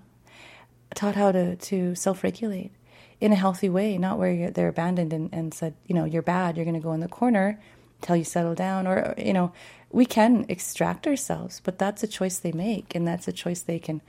taught 0.95 1.15
how 1.15 1.31
to, 1.31 1.55
to 1.57 1.93
self 1.93 2.23
regulate 2.23 2.71
in 3.19 3.33
a 3.33 3.35
healthy 3.35 3.67
way, 3.67 3.97
not 3.97 4.17
where 4.17 4.49
they're 4.51 4.69
abandoned 4.69 5.11
and, 5.11 5.29
and 5.33 5.53
said, 5.53 5.73
you 5.85 5.93
know, 5.93 6.05
you're 6.05 6.21
bad, 6.21 6.55
you're 6.55 6.65
going 6.65 6.75
to 6.75 6.79
go 6.79 6.93
in 6.93 6.99
the 6.99 7.07
corner 7.07 7.59
until 8.01 8.15
you 8.15 8.23
settle 8.23 8.55
down. 8.55 8.87
Or, 8.87 9.13
you 9.17 9.33
know, 9.33 9.51
we 9.91 10.05
can 10.05 10.45
extract 10.49 11.07
ourselves, 11.07 11.61
but 11.63 11.79
that's 11.79 12.03
a 12.03 12.07
choice 12.07 12.37
they 12.37 12.51
make, 12.51 12.93
and 12.95 13.07
that's 13.07 13.27
a 13.27 13.33
choice 13.33 13.61
they 13.61 13.79
can 13.79 14.01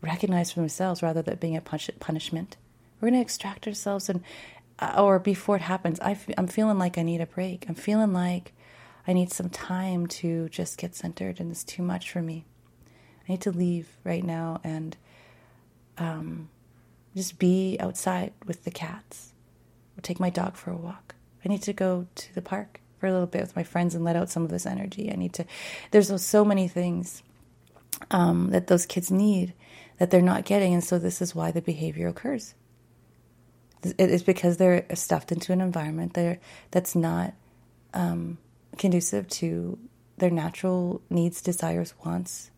recognize 0.00 0.52
for 0.52 0.60
themselves 0.60 1.02
rather 1.02 1.22
than 1.22 1.36
being 1.36 1.56
a 1.56 1.60
punishment. 1.60 2.56
We're 3.00 3.10
going 3.10 3.20
to 3.20 3.24
extract 3.24 3.66
ourselves, 3.66 4.08
and 4.08 4.22
uh, 4.78 4.94
or 4.98 5.18
before 5.18 5.56
it 5.56 5.62
happens, 5.62 6.00
i 6.00 6.12
f- 6.12 6.28
I'm 6.36 6.46
feeling 6.46 6.78
like 6.78 6.98
I 6.98 7.02
need 7.02 7.20
a 7.20 7.26
break. 7.26 7.66
I'm 7.68 7.74
feeling 7.74 8.12
like 8.12 8.52
I 9.06 9.12
need 9.12 9.32
some 9.32 9.48
time 9.48 10.06
to 10.06 10.48
just 10.48 10.78
get 10.78 10.94
centered, 10.94 11.40
and 11.40 11.50
it's 11.50 11.64
too 11.64 11.82
much 11.82 12.10
for 12.10 12.22
me. 12.22 12.44
I 13.28 13.32
need 13.32 13.40
to 13.42 13.50
leave 13.50 13.88
right 14.04 14.24
now 14.24 14.60
and 14.62 14.96
um, 15.98 16.48
just 17.14 17.38
be 17.38 17.76
outside 17.80 18.32
with 18.46 18.64
the 18.64 18.70
cats 18.70 19.32
or 19.96 20.00
take 20.00 20.20
my 20.20 20.30
dog 20.30 20.56
for 20.56 20.70
a 20.70 20.76
walk. 20.76 21.14
I 21.44 21.48
need 21.48 21.62
to 21.62 21.72
go 21.72 22.06
to 22.14 22.34
the 22.34 22.42
park 22.42 22.80
for 23.06 23.10
a 23.10 23.12
little 23.12 23.26
bit 23.26 23.42
with 23.42 23.54
my 23.54 23.62
friends 23.62 23.94
and 23.94 24.04
let 24.04 24.16
out 24.16 24.30
some 24.30 24.42
of 24.42 24.50
this 24.50 24.66
energy. 24.66 25.12
I 25.12 25.16
need 25.16 25.32
to, 25.34 25.44
there's 25.92 26.20
so 26.20 26.44
many 26.44 26.66
things 26.66 27.22
um, 28.10 28.50
that 28.50 28.66
those 28.66 28.84
kids 28.84 29.10
need 29.12 29.54
that 29.98 30.10
they're 30.10 30.20
not 30.20 30.44
getting. 30.44 30.74
And 30.74 30.82
so 30.82 30.98
this 30.98 31.22
is 31.22 31.34
why 31.34 31.52
the 31.52 31.62
behavior 31.62 32.08
occurs. 32.08 32.54
It's 33.82 34.24
because 34.24 34.56
they're 34.56 34.84
stuffed 34.94 35.30
into 35.30 35.52
an 35.52 35.60
environment 35.60 36.14
there 36.14 36.40
that's 36.72 36.96
not 36.96 37.34
um, 37.94 38.38
conducive 38.76 39.28
to 39.28 39.78
their 40.18 40.30
natural 40.30 41.00
needs, 41.08 41.40
desires, 41.40 41.94
wants. 42.04 42.50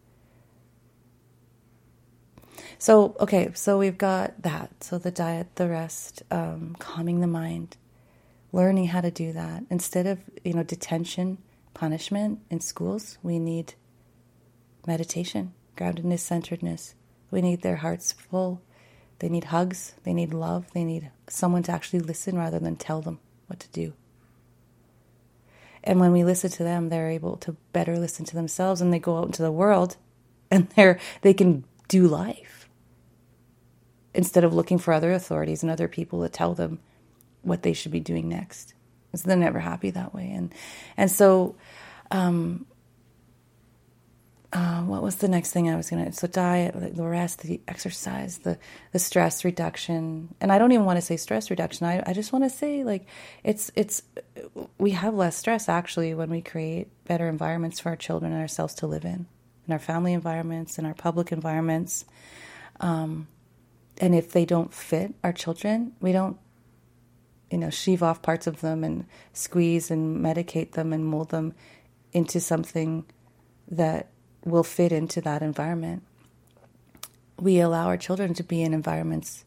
So, 2.78 3.16
okay, 3.20 3.50
so 3.52 3.76
we've 3.76 3.98
got 3.98 4.40
that. 4.42 4.82
So, 4.82 4.96
the 4.96 5.10
diet, 5.10 5.56
the 5.56 5.68
rest, 5.68 6.22
um, 6.30 6.76
calming 6.78 7.20
the 7.20 7.26
mind, 7.26 7.76
learning 8.52 8.88
how 8.88 9.00
to 9.00 9.10
do 9.10 9.32
that. 9.32 9.64
Instead 9.70 10.06
of, 10.06 10.20
you 10.44 10.54
know, 10.54 10.62
detention, 10.62 11.38
punishment 11.74 12.40
in 12.50 12.60
schools, 12.60 13.18
we 13.22 13.38
need 13.38 13.74
meditation, 14.86 15.52
groundedness, 15.76 16.20
centeredness. 16.20 16.94
We 17.30 17.42
need 17.42 17.62
their 17.62 17.76
hearts 17.76 18.12
full. 18.12 18.62
They 19.18 19.28
need 19.28 19.44
hugs. 19.44 19.94
They 20.04 20.14
need 20.14 20.32
love. 20.32 20.66
They 20.72 20.84
need 20.84 21.10
someone 21.28 21.62
to 21.64 21.72
actually 21.72 22.00
listen 22.00 22.36
rather 22.36 22.58
than 22.58 22.76
tell 22.76 23.02
them 23.02 23.18
what 23.46 23.60
to 23.60 23.68
do. 23.68 23.92
And 25.84 26.00
when 26.00 26.12
we 26.12 26.24
listen 26.24 26.50
to 26.50 26.64
them, 26.64 26.88
they're 26.88 27.10
able 27.10 27.36
to 27.38 27.56
better 27.72 27.98
listen 27.98 28.24
to 28.26 28.34
themselves 28.34 28.80
and 28.80 28.92
they 28.92 28.98
go 28.98 29.18
out 29.18 29.26
into 29.26 29.42
the 29.42 29.52
world 29.52 29.96
and 30.50 30.68
they're 30.70 30.98
they 31.22 31.34
can 31.34 31.64
do 31.88 32.06
life 32.06 32.68
instead 34.14 34.44
of 34.44 34.52
looking 34.52 34.78
for 34.78 34.92
other 34.92 35.12
authorities 35.12 35.62
and 35.62 35.70
other 35.70 35.88
people 35.88 36.22
to 36.22 36.28
tell 36.28 36.54
them 36.54 36.80
what 37.48 37.62
they 37.62 37.72
should 37.72 37.92
be 37.92 38.00
doing 38.00 38.28
next. 38.28 38.74
So 39.14 39.26
they're 39.26 39.36
never 39.36 39.58
happy 39.58 39.90
that 39.90 40.14
way. 40.14 40.30
And 40.30 40.54
and 40.96 41.10
so 41.10 41.56
um, 42.10 42.66
uh, 44.52 44.80
what 44.82 45.02
was 45.02 45.16
the 45.16 45.28
next 45.28 45.52
thing 45.52 45.68
I 45.68 45.76
was 45.76 45.90
gonna? 45.90 46.12
So 46.12 46.26
diet, 46.26 46.74
the 46.96 47.04
rest, 47.04 47.42
the 47.42 47.60
exercise, 47.68 48.38
the 48.38 48.58
the 48.92 48.98
stress 48.98 49.44
reduction, 49.44 50.34
and 50.40 50.50
I 50.50 50.58
don't 50.58 50.72
even 50.72 50.86
want 50.86 50.96
to 50.96 51.02
say 51.02 51.16
stress 51.16 51.50
reduction. 51.50 51.86
I 51.86 52.02
I 52.06 52.14
just 52.14 52.32
want 52.32 52.44
to 52.44 52.50
say 52.50 52.82
like 52.82 53.06
it's 53.44 53.70
it's 53.74 54.02
we 54.78 54.92
have 54.92 55.14
less 55.14 55.36
stress 55.36 55.68
actually 55.68 56.14
when 56.14 56.30
we 56.30 56.40
create 56.40 56.88
better 57.04 57.28
environments 57.28 57.80
for 57.80 57.90
our 57.90 57.96
children 57.96 58.32
and 58.32 58.40
ourselves 58.40 58.74
to 58.76 58.86
live 58.86 59.04
in, 59.04 59.26
in 59.66 59.72
our 59.72 59.78
family 59.78 60.14
environments, 60.14 60.78
in 60.78 60.86
our 60.86 60.94
public 60.94 61.30
environments, 61.30 62.06
um, 62.80 63.26
and 63.98 64.14
if 64.14 64.32
they 64.32 64.46
don't 64.46 64.72
fit 64.72 65.14
our 65.22 65.32
children, 65.32 65.92
we 66.00 66.12
don't 66.12 66.38
you 67.50 67.58
know 67.58 67.70
sheave 67.70 68.02
off 68.02 68.22
parts 68.22 68.46
of 68.46 68.60
them 68.60 68.84
and 68.84 69.06
squeeze 69.32 69.90
and 69.90 70.24
medicate 70.24 70.72
them 70.72 70.92
and 70.92 71.04
mold 71.04 71.30
them 71.30 71.54
into 72.12 72.40
something 72.40 73.04
that 73.70 74.08
will 74.44 74.64
fit 74.64 74.92
into 74.92 75.20
that 75.20 75.42
environment. 75.42 76.02
We 77.38 77.60
allow 77.60 77.86
our 77.86 77.96
children 77.96 78.34
to 78.34 78.42
be 78.42 78.62
in 78.62 78.74
environments 78.74 79.44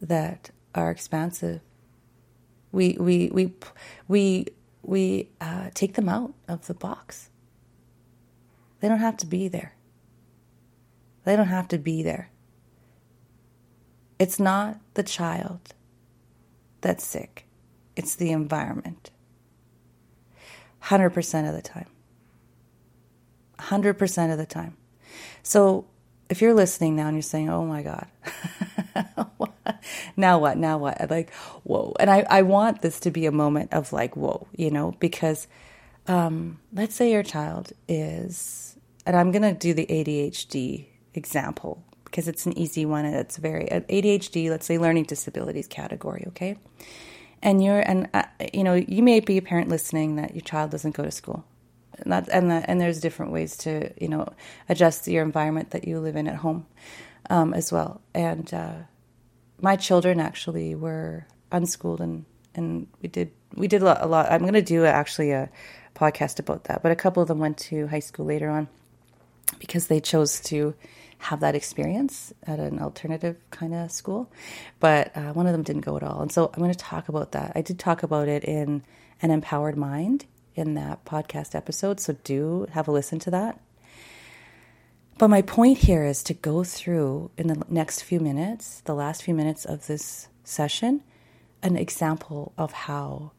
that 0.00 0.50
are 0.74 0.90
expansive. 0.90 1.60
We 2.72 2.96
we 2.98 3.30
we 3.32 3.54
we 4.06 4.46
we 4.82 5.28
uh, 5.40 5.70
take 5.74 5.94
them 5.94 6.08
out 6.08 6.34
of 6.46 6.66
the 6.66 6.74
box. 6.74 7.30
They 8.80 8.88
don't 8.88 9.00
have 9.00 9.16
to 9.18 9.26
be 9.26 9.48
there. 9.48 9.74
They 11.24 11.36
don't 11.36 11.48
have 11.48 11.68
to 11.68 11.78
be 11.78 12.02
there. 12.02 12.30
It's 14.18 14.38
not 14.38 14.78
the 14.94 15.02
child 15.02 15.74
that's 16.80 17.04
sick. 17.04 17.46
It's 17.96 18.14
the 18.14 18.30
environment. 18.30 19.10
100% 20.84 21.48
of 21.48 21.54
the 21.54 21.62
time. 21.62 21.88
100% 23.58 24.32
of 24.32 24.38
the 24.38 24.46
time. 24.46 24.76
So 25.42 25.86
if 26.28 26.40
you're 26.40 26.54
listening 26.54 26.96
now 26.96 27.08
and 27.08 27.16
you're 27.16 27.22
saying, 27.22 27.48
oh 27.48 27.64
my 27.64 27.82
God, 27.82 28.06
now 30.16 30.38
what? 30.38 30.56
Now 30.56 30.78
what? 30.78 31.10
Like, 31.10 31.32
whoa. 31.64 31.94
And 31.98 32.10
I, 32.10 32.24
I 32.30 32.42
want 32.42 32.82
this 32.82 33.00
to 33.00 33.10
be 33.10 33.26
a 33.26 33.32
moment 33.32 33.72
of 33.72 33.92
like, 33.92 34.16
whoa, 34.16 34.46
you 34.56 34.70
know, 34.70 34.92
because 34.98 35.48
um, 36.06 36.60
let's 36.72 36.94
say 36.94 37.10
your 37.10 37.22
child 37.22 37.72
is, 37.88 38.76
and 39.04 39.16
I'm 39.16 39.32
going 39.32 39.42
to 39.42 39.52
do 39.52 39.74
the 39.74 39.86
ADHD 39.86 40.86
example 41.14 41.82
because 42.10 42.28
it's 42.28 42.46
an 42.46 42.56
easy 42.58 42.86
one 42.86 43.04
and 43.04 43.14
it's 43.14 43.36
very, 43.36 43.66
ADHD, 43.66 44.50
let's 44.50 44.66
say 44.66 44.78
learning 44.78 45.04
disabilities 45.04 45.66
category, 45.66 46.24
okay? 46.28 46.56
And 47.42 47.62
you're, 47.62 47.80
and, 47.80 48.08
uh, 48.14 48.24
you 48.52 48.64
know, 48.64 48.74
you 48.74 49.02
may 49.02 49.20
be 49.20 49.38
a 49.38 49.42
parent 49.42 49.68
listening 49.68 50.16
that 50.16 50.34
your 50.34 50.42
child 50.42 50.70
doesn't 50.70 50.96
go 50.96 51.04
to 51.04 51.10
school 51.10 51.44
and 52.00 52.12
that, 52.12 52.28
and, 52.28 52.50
and 52.52 52.80
there's 52.80 53.00
different 53.00 53.32
ways 53.32 53.56
to 53.58 53.92
you 54.00 54.08
know 54.08 54.28
adjust 54.68 55.06
your 55.08 55.22
environment 55.22 55.70
that 55.70 55.86
you 55.86 56.00
live 56.00 56.16
in 56.16 56.28
at 56.28 56.36
home 56.36 56.66
um, 57.30 57.54
as 57.54 57.72
well. 57.72 58.00
And 58.14 58.52
uh, 58.52 58.74
my 59.60 59.76
children 59.76 60.20
actually 60.20 60.74
were 60.74 61.26
unschooled, 61.50 62.00
and 62.00 62.24
and 62.54 62.86
we 63.02 63.08
did 63.08 63.32
we 63.54 63.68
did 63.68 63.82
a 63.82 63.86
lot. 63.86 63.98
A 64.00 64.06
lot. 64.06 64.30
I'm 64.30 64.42
going 64.42 64.54
to 64.54 64.62
do 64.62 64.84
actually 64.84 65.32
a 65.32 65.50
podcast 65.94 66.38
about 66.38 66.64
that, 66.64 66.82
but 66.82 66.92
a 66.92 66.96
couple 66.96 67.22
of 67.22 67.28
them 67.28 67.38
went 67.38 67.58
to 67.58 67.88
high 67.88 67.98
school 67.98 68.26
later 68.26 68.48
on 68.48 68.68
because 69.58 69.88
they 69.88 70.00
chose 70.00 70.40
to 70.40 70.74
have 71.18 71.40
that 71.40 71.54
experience 71.54 72.32
at 72.44 72.58
an 72.58 72.78
alternative 72.78 73.36
kind 73.50 73.74
of 73.74 73.90
school. 73.90 74.30
But 74.80 75.16
uh, 75.16 75.32
one 75.32 75.46
of 75.46 75.52
them 75.52 75.62
didn't 75.62 75.82
go 75.82 75.96
at 75.96 76.02
all. 76.02 76.22
And 76.22 76.32
so 76.32 76.50
I'm 76.52 76.60
going 76.60 76.72
to 76.72 76.78
talk 76.78 77.08
about 77.08 77.32
that. 77.32 77.52
I 77.54 77.62
did 77.62 77.78
talk 77.78 78.02
about 78.02 78.28
it 78.28 78.44
in 78.44 78.82
An 79.20 79.30
Empowered 79.30 79.76
Mind 79.76 80.26
in 80.54 80.74
that 80.74 81.04
podcast 81.04 81.54
episode, 81.54 82.00
so 82.00 82.16
do 82.24 82.66
have 82.72 82.88
a 82.88 82.92
listen 82.92 83.18
to 83.20 83.30
that. 83.30 83.60
But 85.18 85.28
my 85.28 85.42
point 85.42 85.78
here 85.78 86.04
is 86.04 86.22
to 86.24 86.34
go 86.34 86.62
through 86.62 87.30
in 87.36 87.48
the 87.48 87.62
next 87.68 88.02
few 88.02 88.20
minutes, 88.20 88.80
the 88.84 88.94
last 88.94 89.22
few 89.22 89.34
minutes 89.34 89.64
of 89.64 89.86
this 89.88 90.28
session, 90.44 91.02
an 91.62 91.76
example 91.76 92.52
of 92.56 92.72
how 92.72 93.32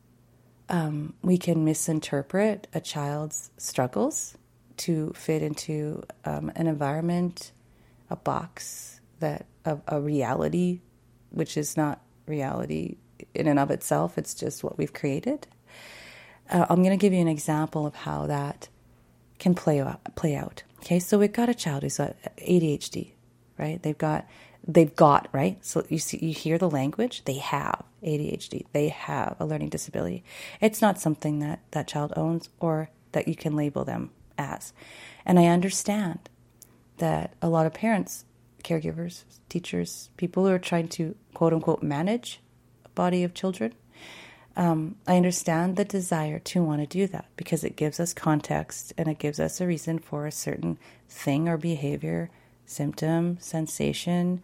um, 0.67 1.13
we 1.21 1.37
can 1.37 1.63
misinterpret 1.63 2.67
a 2.73 2.81
child's 2.81 3.49
struggles 3.57 4.37
to 4.77 5.11
fit 5.15 5.41
into 5.41 6.03
um, 6.25 6.51
an 6.55 6.67
environment, 6.67 7.51
a 8.10 8.15
box 8.15 9.02
that 9.19 9.45
a, 9.65 9.78
a 9.88 10.02
reality, 10.02 10.82
which 11.32 11.58
is 11.58 11.78
not 11.78 12.02
reality 12.26 12.98
in 13.34 13.48
and 13.48 13.60
of 13.60 13.72
itself. 13.72 14.17
It's 14.17 14.34
just 14.34 14.63
what 14.63 14.78
we've 14.78 14.93
created 14.93 15.48
uh, 16.50 16.65
I'm 16.69 16.78
going 16.78 16.98
to 16.98 17.02
give 17.02 17.13
you 17.13 17.22
an 17.22 17.28
example 17.28 17.86
of 17.86 17.95
how 17.95 18.28
that 18.28 18.69
can 19.38 19.54
play 19.54 19.80
out, 19.80 20.15
play 20.15 20.36
out. 20.36 20.63
Okay, 20.80 21.00
so 21.00 21.17
we've 21.19 21.34
got 21.34 21.50
a 21.50 21.54
child 21.54 21.84
who's 21.84 21.98
ADHD, 21.98 23.12
right? 23.58 23.82
They've 23.82 23.98
got 23.98 24.28
they've 24.67 24.95
got 24.95 25.28
right. 25.32 25.63
So 25.63 25.86
you 25.89 26.00
see, 26.00 26.17
you 26.26 26.34
hear 26.34 26.58
the 26.58 26.69
language. 26.69 27.24
They 27.26 27.38
have 27.38 27.84
ADHD. 28.04 28.65
They 28.72 28.89
have 28.89 29.36
a 29.39 29.45
learning 29.45 29.69
disability. 29.69 30.24
It's 30.62 30.82
not 30.82 31.00
something 31.00 31.39
that 31.39 31.60
that 31.72 31.88
child 31.88 32.13
owns 32.15 32.50
or 32.60 32.89
that 33.12 33.28
you 33.28 33.36
can 33.36 33.56
label 33.56 33.84
them 33.86 34.12
as. 34.38 34.74
And 35.26 35.39
I 35.39 35.48
understand 35.48 36.30
that 36.99 37.33
a 37.41 37.49
lot 37.49 37.65
of 37.65 37.73
parents, 37.73 38.25
caregivers, 38.63 39.23
teachers, 39.49 40.09
people 40.17 40.45
who 40.45 40.53
are 40.53 40.59
trying 40.59 40.88
to 40.89 41.15
quote 41.33 41.53
unquote 41.53 41.83
manage 41.83 42.39
a 42.85 42.89
body 42.89 43.23
of 43.23 43.33
children 43.33 43.73
um, 44.59 44.95
I 45.07 45.15
understand 45.15 45.77
the 45.77 45.85
desire 45.85 46.39
to 46.39 46.62
want 46.62 46.81
to 46.81 46.85
do 46.85 47.07
that 47.07 47.27
because 47.38 47.63
it 47.63 47.77
gives 47.77 47.97
us 47.97 48.13
context 48.13 48.91
and 48.97 49.07
it 49.07 49.17
gives 49.17 49.39
us 49.39 49.62
a 49.62 49.65
reason 49.65 49.99
for 49.99 50.27
a 50.27 50.33
certain 50.33 50.77
thing 51.07 51.47
or 51.47 51.55
behavior, 51.55 52.29
symptom, 52.65 53.38
sensation, 53.39 54.43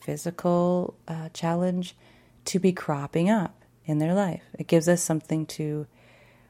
physical 0.00 0.94
uh, 1.06 1.28
challenge 1.32 1.94
to 2.46 2.58
be 2.58 2.72
cropping 2.72 3.30
up 3.30 3.62
in 3.84 3.98
their 3.98 4.14
life. 4.14 4.42
It 4.58 4.66
gives 4.66 4.88
us 4.88 5.00
something 5.00 5.46
to 5.46 5.86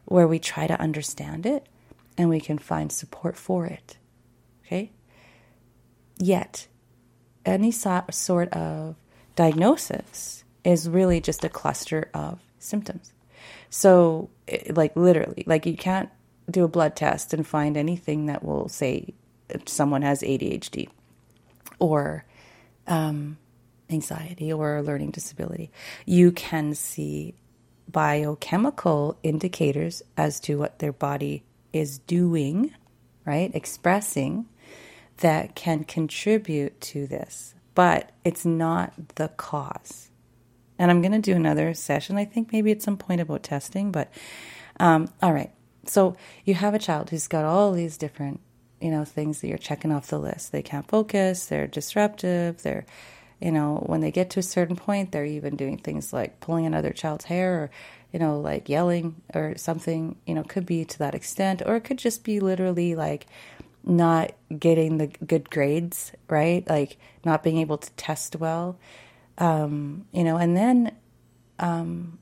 where 0.06 0.26
we 0.26 0.38
try 0.38 0.66
to 0.66 0.80
understand 0.80 1.44
it 1.44 1.66
and 2.16 2.30
we 2.30 2.40
can 2.40 2.56
find 2.56 2.90
support 2.90 3.36
for 3.36 3.66
it. 3.66 3.98
Okay? 4.64 4.90
Yet, 6.22 6.68
any 7.44 7.72
so- 7.72 8.04
sort 8.12 8.52
of 8.52 8.94
diagnosis 9.34 10.44
is 10.62 10.88
really 10.88 11.20
just 11.20 11.44
a 11.44 11.48
cluster 11.48 12.10
of 12.14 12.38
symptoms. 12.60 13.12
So, 13.70 14.30
like 14.70 14.94
literally, 14.94 15.42
like 15.48 15.66
you 15.66 15.76
can't 15.76 16.10
do 16.48 16.62
a 16.62 16.68
blood 16.68 16.94
test 16.94 17.34
and 17.34 17.44
find 17.44 17.76
anything 17.76 18.26
that 18.26 18.44
will 18.44 18.68
say 18.68 19.14
someone 19.66 20.02
has 20.02 20.22
ADHD 20.22 20.88
or 21.80 22.24
um, 22.86 23.36
anxiety 23.90 24.52
or 24.52 24.76
a 24.76 24.82
learning 24.82 25.10
disability. 25.10 25.72
You 26.06 26.30
can 26.30 26.76
see 26.76 27.34
biochemical 27.90 29.18
indicators 29.24 30.04
as 30.16 30.38
to 30.40 30.56
what 30.56 30.78
their 30.78 30.92
body 30.92 31.42
is 31.72 31.98
doing, 31.98 32.72
right? 33.24 33.50
Expressing 33.52 34.46
that 35.22 35.54
can 35.54 35.84
contribute 35.84 36.80
to 36.80 37.06
this, 37.06 37.54
but 37.74 38.10
it's 38.24 38.44
not 38.44 38.92
the 39.14 39.28
cause. 39.28 40.10
And 40.78 40.90
I'm 40.90 41.00
going 41.00 41.12
to 41.12 41.20
do 41.20 41.34
another 41.34 41.74
session, 41.74 42.16
I 42.16 42.24
think 42.24 42.52
maybe 42.52 42.72
at 42.72 42.82
some 42.82 42.96
point 42.96 43.20
about 43.20 43.44
testing. 43.44 43.92
But 43.92 44.12
um, 44.80 45.08
all 45.22 45.32
right. 45.32 45.52
So 45.86 46.16
you 46.44 46.54
have 46.54 46.74
a 46.74 46.78
child 46.78 47.10
who's 47.10 47.28
got 47.28 47.44
all 47.44 47.72
these 47.72 47.96
different, 47.96 48.40
you 48.80 48.90
know, 48.90 49.04
things 49.04 49.40
that 49.40 49.48
you're 49.48 49.58
checking 49.58 49.92
off 49.92 50.08
the 50.08 50.18
list. 50.18 50.50
They 50.50 50.62
can't 50.62 50.88
focus, 50.88 51.46
they're 51.46 51.68
disruptive, 51.68 52.62
they're, 52.62 52.84
you 53.40 53.52
know, 53.52 53.82
when 53.86 54.00
they 54.00 54.10
get 54.10 54.30
to 54.30 54.40
a 54.40 54.44
certain 54.44 54.76
point, 54.76 55.12
they're 55.12 55.24
even 55.24 55.56
doing 55.56 55.78
things 55.78 56.12
like 56.12 56.40
pulling 56.40 56.66
another 56.66 56.90
child's 56.90 57.26
hair 57.26 57.54
or, 57.54 57.70
you 58.12 58.18
know, 58.18 58.40
like 58.40 58.68
yelling 58.68 59.22
or 59.34 59.56
something, 59.56 60.16
you 60.26 60.34
know, 60.34 60.42
could 60.42 60.66
be 60.66 60.84
to 60.84 60.98
that 60.98 61.14
extent, 61.14 61.62
or 61.64 61.76
it 61.76 61.84
could 61.84 61.98
just 61.98 62.24
be 62.24 62.40
literally 62.40 62.94
like 62.96 63.26
not 63.84 64.32
getting 64.56 64.98
the 64.98 65.06
good 65.06 65.50
grades, 65.50 66.12
right? 66.28 66.68
Like 66.68 66.98
not 67.24 67.42
being 67.42 67.58
able 67.58 67.78
to 67.78 67.90
test 67.92 68.36
well. 68.36 68.78
Um, 69.38 70.06
you 70.12 70.24
know, 70.24 70.36
and 70.36 70.56
then 70.56 70.92
um, 71.58 72.18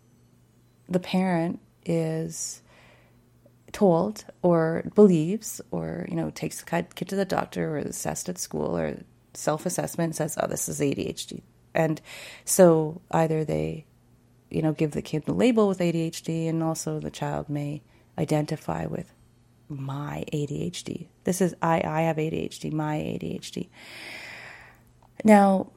the 0.89 1.01
parent 1.01 1.61
is 1.85 2.63
told 3.73 4.25
or 4.43 4.85
believes 4.95 5.61
or 5.71 6.07
you 6.09 6.17
know 6.17 6.31
takes 6.31 6.61
the 6.61 6.85
kid 6.95 7.09
to 7.09 7.17
the 7.17 7.25
doctor 7.25 7.77
or 7.77 7.79
assessed 7.79 8.29
at 8.29 8.39
school 8.39 8.77
or 8.77 8.97
self-assessment 9.33 10.17
says 10.17 10.37
oh 10.41 10.49
this 10.49 10.69
is 10.69 10.81
ADHD 10.81 11.43
and 11.73 12.01
so 12.45 13.01
either 13.13 13.45
they 13.45 13.87
you 14.51 14.61
know 14.61 14.73
give 14.73 14.91
the 14.91 15.03
kid 15.03 15.25
the 15.25 15.33
label 15.33 15.69
with 15.69 15.79
ADHD 15.79 16.49
and 16.49 16.65
also 16.65 16.99
the 16.99 17.13
child 17.13 17.49
may 17.49 17.81
identify 18.19 18.87
with 18.87 19.13
my 19.71 20.25
ADHD 20.33 21.07
this 21.25 21.41
is 21.41 21.55
I 21.63 21.83
I 21.85 22.03
have 22.03 22.17
ADHD 22.17 22.73
my 22.73 22.97
ADHD 22.97 23.69
now 25.25 25.71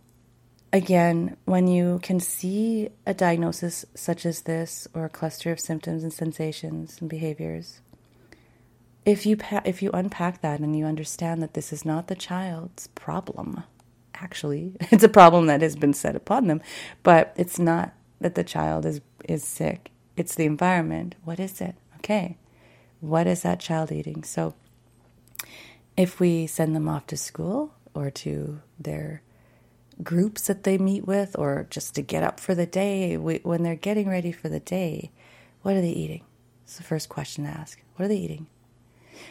again, 0.73 1.37
when 1.45 1.67
you 1.67 1.99
can 2.01 2.19
see 2.19 2.89
a 3.05 3.13
diagnosis 3.13 3.85
such 3.93 4.25
as 4.25 4.41
this 4.41 4.87
or 4.93 5.05
a 5.05 5.09
cluster 5.09 5.51
of 5.51 5.59
symptoms 5.59 6.03
and 6.03 6.11
sensations 6.11 6.97
and 6.99 7.09
behaviors, 7.09 7.79
if 9.05 9.25
you 9.25 9.37
pa- 9.37 9.61
if 9.63 9.81
you 9.81 9.91
unpack 9.93 10.41
that 10.41 10.59
and 10.59 10.75
you 10.75 10.85
understand 10.85 11.41
that 11.41 11.53
this 11.53 11.71
is 11.71 11.85
not 11.85 12.07
the 12.07 12.15
child's 12.15 12.87
problem, 12.87 13.63
actually, 14.15 14.75
it's 14.91 15.03
a 15.03 15.09
problem 15.09 15.45
that 15.45 15.61
has 15.61 15.75
been 15.75 15.93
set 15.93 16.15
upon 16.15 16.47
them, 16.47 16.61
but 17.03 17.33
it's 17.37 17.59
not 17.59 17.93
that 18.19 18.35
the 18.35 18.43
child 18.43 18.85
is 18.85 18.99
is 19.29 19.43
sick. 19.43 19.91
It's 20.17 20.35
the 20.35 20.45
environment. 20.45 21.15
What 21.23 21.39
is 21.39 21.61
it? 21.61 21.75
Okay. 21.97 22.37
What 23.03 23.27
is 23.27 23.41
that 23.41 23.59
child 23.59 23.91
eating? 23.91 24.23
So 24.23 24.53
if 25.97 26.21
we 26.21 26.47
send 26.47 26.73
them 26.73 26.87
off 26.87 27.05
to 27.07 27.17
school 27.17 27.73
or 27.93 28.09
to 28.11 28.61
their 28.79 29.21
groups 30.01 30.47
that 30.47 30.63
they 30.63 30.77
meet 30.77 31.05
with 31.05 31.35
or 31.37 31.67
just 31.69 31.95
to 31.95 32.01
get 32.01 32.23
up 32.23 32.39
for 32.39 32.55
the 32.55 32.65
day, 32.65 33.17
we, 33.17 33.41
when 33.43 33.61
they're 33.61 33.75
getting 33.75 34.07
ready 34.07 34.31
for 34.31 34.47
the 34.47 34.61
day, 34.61 35.11
what 35.63 35.75
are 35.75 35.81
they 35.81 35.89
eating? 35.89 36.23
It's 36.63 36.77
the 36.77 36.83
first 36.83 37.09
question 37.09 37.43
to 37.43 37.49
ask. 37.49 37.83
What 37.97 38.05
are 38.05 38.07
they 38.07 38.15
eating? 38.15 38.47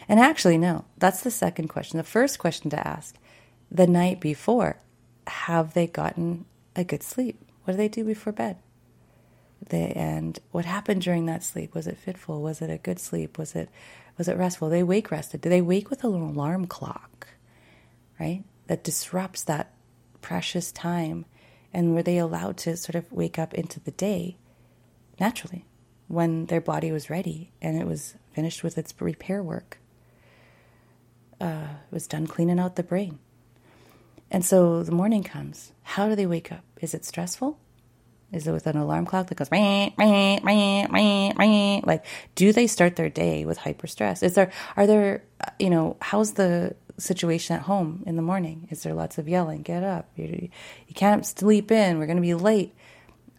And 0.07 0.21
actually, 0.21 0.59
no, 0.59 0.85
that's 0.99 1.23
the 1.23 1.31
second 1.31 1.69
question. 1.69 1.97
The 1.97 2.05
first 2.05 2.39
question 2.39 2.69
to 2.71 2.87
ask 2.87 3.17
the 3.71 3.87
night 3.87 4.21
before 4.21 4.77
have 5.27 5.73
they 5.73 5.87
gotten 5.87 6.45
a 6.77 6.85
good 6.85 7.03
sleep? 7.03 7.41
What 7.65 7.73
do 7.73 7.77
they 7.79 7.89
do 7.89 8.05
before 8.05 8.35
bed? 8.35 8.59
They, 9.69 9.93
and 9.95 10.39
what 10.51 10.65
happened 10.65 11.03
during 11.03 11.27
that 11.27 11.45
sleep? 11.45 11.75
Was 11.75 11.87
it 11.87 11.99
fitful? 11.99 12.43
Was 12.43 12.61
it 12.63 12.71
a 12.71 12.79
good 12.79 12.99
sleep? 12.99 13.39
Was 13.39 13.55
it 13.55 13.69
was 14.19 14.29
it 14.29 14.37
restful? 14.37 14.69
They 14.69 14.83
wake 14.83 15.11
rested. 15.11 15.41
Did 15.41 15.51
they 15.51 15.63
wake 15.63 15.89
with 15.89 16.05
an 16.05 16.13
alarm 16.13 16.67
clock? 16.67 17.29
Right? 18.21 18.45
That 18.67 18.85
disrupts 18.85 19.43
that 19.45 19.73
precious 20.21 20.71
time. 20.73 21.25
And 21.73 21.95
were 21.95 22.03
they 22.03 22.19
allowed 22.19 22.59
to 22.59 22.77
sort 22.77 22.95
of 22.95 23.11
wake 23.11 23.39
up 23.39 23.55
into 23.55 23.81
the 23.81 23.91
day 23.93 24.37
naturally 25.19 25.65
when 26.09 26.47
their 26.47 26.61
body 26.61 26.93
was 26.93 27.09
ready 27.09 27.53
and 27.63 27.81
it 27.81 27.87
was 27.87 28.15
finished 28.33 28.63
with 28.63 28.77
its 28.77 28.95
repair 29.01 29.43
work? 29.43 29.79
Uh, 31.41 31.69
it 31.91 31.95
was 31.95 32.07
done 32.07 32.27
cleaning 32.27 32.61
out 32.61 32.77
the 32.77 32.83
brain. 32.83 33.19
And 34.31 34.45
so 34.45 34.83
the 34.83 34.93
morning 34.93 35.23
comes. 35.23 35.73
How 35.83 36.09
do 36.09 36.15
they 36.15 36.27
wake 36.27 36.53
up? 36.53 36.65
Is 36.81 36.95
it 36.95 37.05
stressful? 37.05 37.59
Is 38.33 38.47
it 38.47 38.53
with 38.53 38.67
an 38.67 38.79
alarm 38.79 39.05
clock 39.05 39.29
that 39.29 39.35
goes 39.35 39.51
like 41.87 42.05
do 42.35 42.53
they 42.53 42.67
start 42.67 42.97
their 42.97 43.11
day 43.11 43.45
with 43.45 43.59
hyper 43.59 43.87
stress? 43.87 44.23
Is 44.23 44.35
there 44.35 44.51
are 44.77 44.87
there 44.87 45.23
you 45.59 45.69
know 45.69 45.97
how's 46.01 46.33
the 46.33 46.75
situation 46.99 47.57
at 47.57 47.63
home 47.63 48.03
in 48.07 48.17
the 48.17 48.23
morning? 48.23 48.69
Is 48.71 48.83
there 48.83 48.95
lots 48.95 49.19
of 49.19 49.29
yelling? 49.29 49.63
Get 49.63 49.83
up! 49.83 50.09
You, 50.17 50.49
you 50.87 50.95
can't 50.95 51.27
sleep 51.27 51.71
in. 51.71 51.99
We're 51.99 52.07
going 52.07 52.17
to 52.17 52.23
be 52.23 52.35
late. 52.35 52.75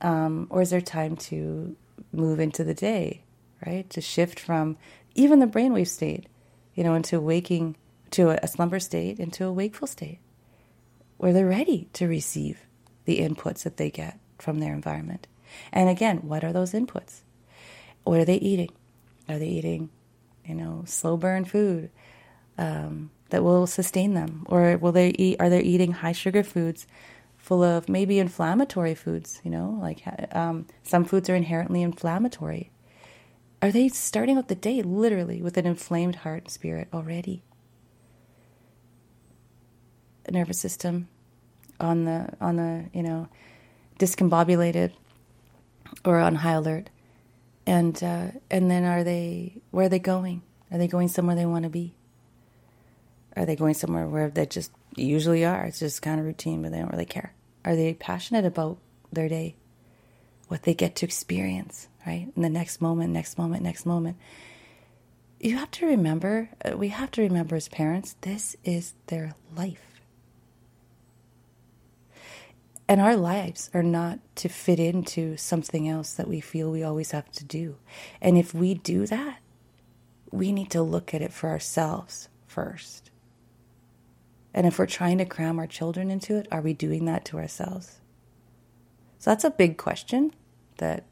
Um, 0.02 0.48
or 0.50 0.62
is 0.62 0.70
there 0.70 0.82
time 0.82 1.16
to 1.16 1.76
move 2.12 2.40
into 2.40 2.64
the 2.64 2.74
day, 2.74 3.24
right? 3.66 3.90
To 3.92 4.02
shift 4.02 4.40
from 4.40 4.78
even 5.16 5.40
the 5.40 5.48
brainwave 5.48 5.88
state, 5.88 6.28
you 6.76 6.84
know, 6.84 6.94
into 6.94 7.20
waking 7.20 7.78
to 8.12 8.32
a, 8.32 8.40
a 8.44 8.48
slumber 8.48 8.80
state 8.80 9.20
into 9.20 9.46
a 9.46 9.52
wakeful 9.52 9.88
state, 9.88 10.20
where 11.18 11.32
they're 11.32 11.48
ready 11.48 11.90
to 11.94 12.08
receive 12.08 12.66
the 13.06 13.20
inputs 13.20 13.64
that 13.64 13.78
they 13.78 13.90
get 13.90 14.20
from 14.44 14.60
their 14.60 14.74
environment. 14.74 15.28
And 15.72 15.90
again, 15.90 16.18
what 16.18 16.44
are 16.44 16.54
those 16.54 16.74
inputs? 16.74 17.22
What 18.04 18.20
are 18.20 18.26
they 18.26 18.36
eating? 18.36 18.72
Are 19.30 19.40
they 19.40 19.48
eating, 19.48 19.90
you 20.46 20.56
know, 20.56 20.84
slow 20.86 21.16
burn 21.18 21.46
food 21.46 21.90
um, 22.58 23.12
that 23.30 23.44
will 23.44 23.66
sustain 23.66 24.14
them, 24.14 24.46
or 24.48 24.78
will 24.78 24.92
they 24.92 25.10
eat? 25.12 25.38
Are 25.40 25.50
they 25.50 25.62
eating 25.62 25.94
high 25.94 26.12
sugar 26.12 26.44
foods, 26.44 26.86
full 27.38 27.64
of 27.64 27.88
maybe 27.88 28.20
inflammatory 28.20 28.96
foods? 28.96 29.40
You 29.44 29.52
know, 29.52 29.78
like 29.82 30.04
um, 30.36 30.68
some 30.84 31.06
foods 31.06 31.30
are 31.30 31.36
inherently 31.36 31.82
inflammatory. 31.82 32.72
Are 33.62 33.72
they 33.72 33.88
starting 33.88 34.38
out 34.38 34.50
the 34.50 34.56
day 34.56 34.82
literally 34.82 35.42
with 35.42 35.58
an 35.58 35.66
inflamed 35.66 36.18
heart 36.18 36.44
and 36.44 36.52
spirit 36.52 36.90
already? 36.94 37.44
nervous 40.34 40.60
system 40.60 41.08
on 41.80 42.06
the 42.06 42.28
on 42.42 42.56
the 42.56 42.86
you 42.94 43.04
know 43.04 43.28
discombobulated 44.00 44.92
or 46.06 46.20
on 46.20 46.36
high 46.36 46.54
alert. 46.54 46.90
And 47.66 48.02
uh, 48.04 48.28
and 48.52 48.70
then 48.70 48.84
are 48.84 49.04
they 49.04 49.62
where 49.72 49.86
are 49.86 49.90
they 49.90 50.00
going? 50.00 50.42
Are 50.72 50.78
they 50.78 50.88
going 50.88 51.08
somewhere 51.08 51.36
they 51.36 51.46
want 51.46 51.64
to 51.64 51.70
be? 51.70 51.94
Are 53.36 53.46
they 53.46 53.56
going 53.56 53.74
somewhere 53.74 54.08
where 54.08 54.30
they 54.30 54.46
just 54.46 54.72
usually 54.96 55.46
are? 55.46 55.64
It's 55.66 55.80
just 55.80 56.02
kind 56.02 56.20
of 56.20 56.26
routine, 56.26 56.62
but 56.62 56.72
they 56.72 56.80
don't 56.80 56.92
really 56.92 57.06
care. 57.06 57.34
Are 57.64 57.76
they 57.76 57.94
passionate 57.94 58.46
about 58.46 58.80
their 59.12 59.30
day? 59.30 59.56
What 60.50 60.64
they 60.64 60.74
get 60.74 60.96
to 60.98 61.06
experience, 61.06 61.88
right? 62.06 62.28
In 62.36 62.42
the 62.42 62.50
next 62.50 62.82
moment, 62.82 63.12
next 63.12 63.38
moment, 63.38 63.64
next 63.64 63.86
moment. 63.86 64.18
You 65.40 65.58
have 65.58 65.72
to 65.72 65.86
remember, 65.86 66.50
uh, 66.64 66.78
we 66.78 66.90
have 66.90 67.12
to 67.12 67.22
remember 67.22 67.56
as 67.56 67.68
parents, 67.68 68.16
this 68.22 68.56
is 68.64 68.94
their 69.08 69.36
life 69.56 69.93
and 72.88 73.00
our 73.00 73.15
lives 73.15 73.69
are 73.74 73.84
not 73.84 74.19
to 74.36 74.50
fit 74.50 74.80
into 74.80 75.38
something 75.38 75.88
else 75.88 76.13
that 76.13 76.28
we 76.28 76.41
feel 76.41 76.72
we 76.72 76.84
always 76.84 77.12
have 77.12 77.32
to 77.34 77.46
do. 77.46 77.78
And 78.22 78.38
if 78.38 78.54
we 78.54 78.74
do 78.74 79.06
that, 79.08 79.39
we 80.32 80.52
need 80.52 80.69
to 80.72 80.82
look 80.82 81.13
at 81.13 81.22
it 81.22 81.32
for 81.32 81.50
ourselves 81.50 82.28
first. 82.46 83.10
And 84.54 84.67
if 84.67 84.78
we're 84.78 84.86
trying 84.86 85.17
to 85.19 85.26
cram 85.26 85.60
our 85.60 85.67
children 85.67 86.12
into 86.12 86.36
it, 86.36 86.48
are 86.52 86.62
we 86.62 86.74
doing 86.74 87.06
that 87.06 87.26
to 87.26 87.38
ourselves? 87.38 88.00
So 89.19 89.32
that's 89.32 89.43
a 89.43 89.50
big 89.50 89.78
question 89.78 90.34
that 90.78 91.06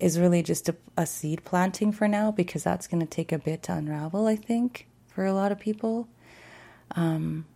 is 0.00 0.18
really 0.18 0.42
just 0.42 0.68
a, 0.68 0.76
a 0.96 1.06
seed 1.06 1.44
planting 1.44 1.92
for 1.92 2.08
now 2.08 2.30
because 2.30 2.64
that's 2.64 2.86
going 2.86 3.00
to 3.00 3.06
take 3.06 3.32
a 3.32 3.38
bit 3.38 3.62
to 3.64 3.74
unravel, 3.74 4.26
I 4.26 4.36
think, 4.36 4.88
for 5.06 5.24
a 5.24 5.32
lot 5.32 5.52
of 5.52 5.60
people. 5.60 6.08
Um, 6.96 7.46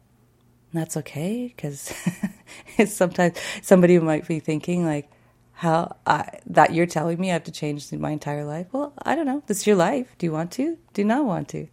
that's 0.72 0.96
okay 0.98 1.52
because 1.54 1.92
sometimes 2.86 3.38
somebody 3.62 3.98
might 3.98 4.26
be 4.26 4.40
thinking 4.40 4.84
like 4.84 5.10
how 5.52 5.96
I, 6.06 6.38
that 6.46 6.72
you're 6.72 6.86
telling 6.86 7.18
me 7.18 7.30
I 7.30 7.32
have 7.32 7.44
to 7.44 7.52
change 7.52 7.90
my 7.92 8.10
entire 8.10 8.44
life. 8.44 8.68
Well, 8.70 8.92
I 9.02 9.16
don't 9.16 9.26
know. 9.26 9.42
This 9.46 9.58
is 9.58 9.66
your 9.66 9.76
life. 9.76 10.14
Do 10.18 10.26
you 10.26 10.32
want 10.32 10.52
to? 10.52 10.78
Do 10.94 11.04
not 11.04 11.24
want 11.24 11.48
to? 11.48 11.66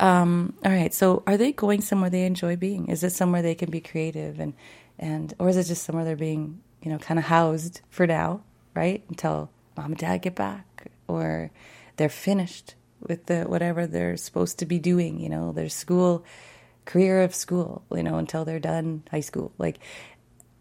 Um, 0.00 0.54
all 0.64 0.72
right. 0.72 0.94
So, 0.94 1.22
are 1.26 1.36
they 1.36 1.52
going 1.52 1.80
somewhere 1.80 2.10
they 2.10 2.24
enjoy 2.24 2.56
being? 2.56 2.88
Is 2.88 3.02
it 3.02 3.12
somewhere 3.12 3.42
they 3.42 3.54
can 3.54 3.70
be 3.70 3.80
creative 3.80 4.40
and 4.40 4.54
and 4.98 5.34
or 5.38 5.48
is 5.48 5.56
it 5.56 5.64
just 5.64 5.84
somewhere 5.84 6.04
they're 6.04 6.16
being 6.16 6.60
you 6.82 6.90
know 6.90 6.98
kind 6.98 7.18
of 7.18 7.26
housed 7.26 7.80
for 7.90 8.06
now, 8.06 8.42
right? 8.74 9.04
Until 9.08 9.50
mom 9.76 9.92
and 9.92 9.98
dad 9.98 10.22
get 10.22 10.34
back 10.34 10.90
or 11.08 11.50
they're 11.96 12.08
finished 12.08 12.74
with 13.00 13.26
the 13.26 13.44
whatever 13.44 13.86
they're 13.86 14.16
supposed 14.16 14.58
to 14.60 14.66
be 14.66 14.78
doing. 14.78 15.20
You 15.20 15.28
know, 15.28 15.52
their 15.52 15.68
school 15.68 16.24
career 16.86 17.22
of 17.22 17.34
school, 17.34 17.82
you 17.92 18.02
know, 18.02 18.16
until 18.16 18.44
they're 18.44 18.58
done 18.58 19.02
high 19.10 19.20
school. 19.20 19.52
Like, 19.58 19.78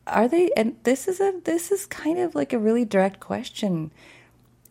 are 0.08 0.28
they? 0.28 0.52
And 0.58 0.76
this 0.84 1.08
is 1.08 1.20
a 1.20 1.40
this 1.46 1.72
is 1.72 1.86
kind 1.86 2.20
of 2.20 2.36
like 2.36 2.52
a 2.52 2.60
really 2.60 2.86
direct 2.86 3.20
question, 3.20 3.92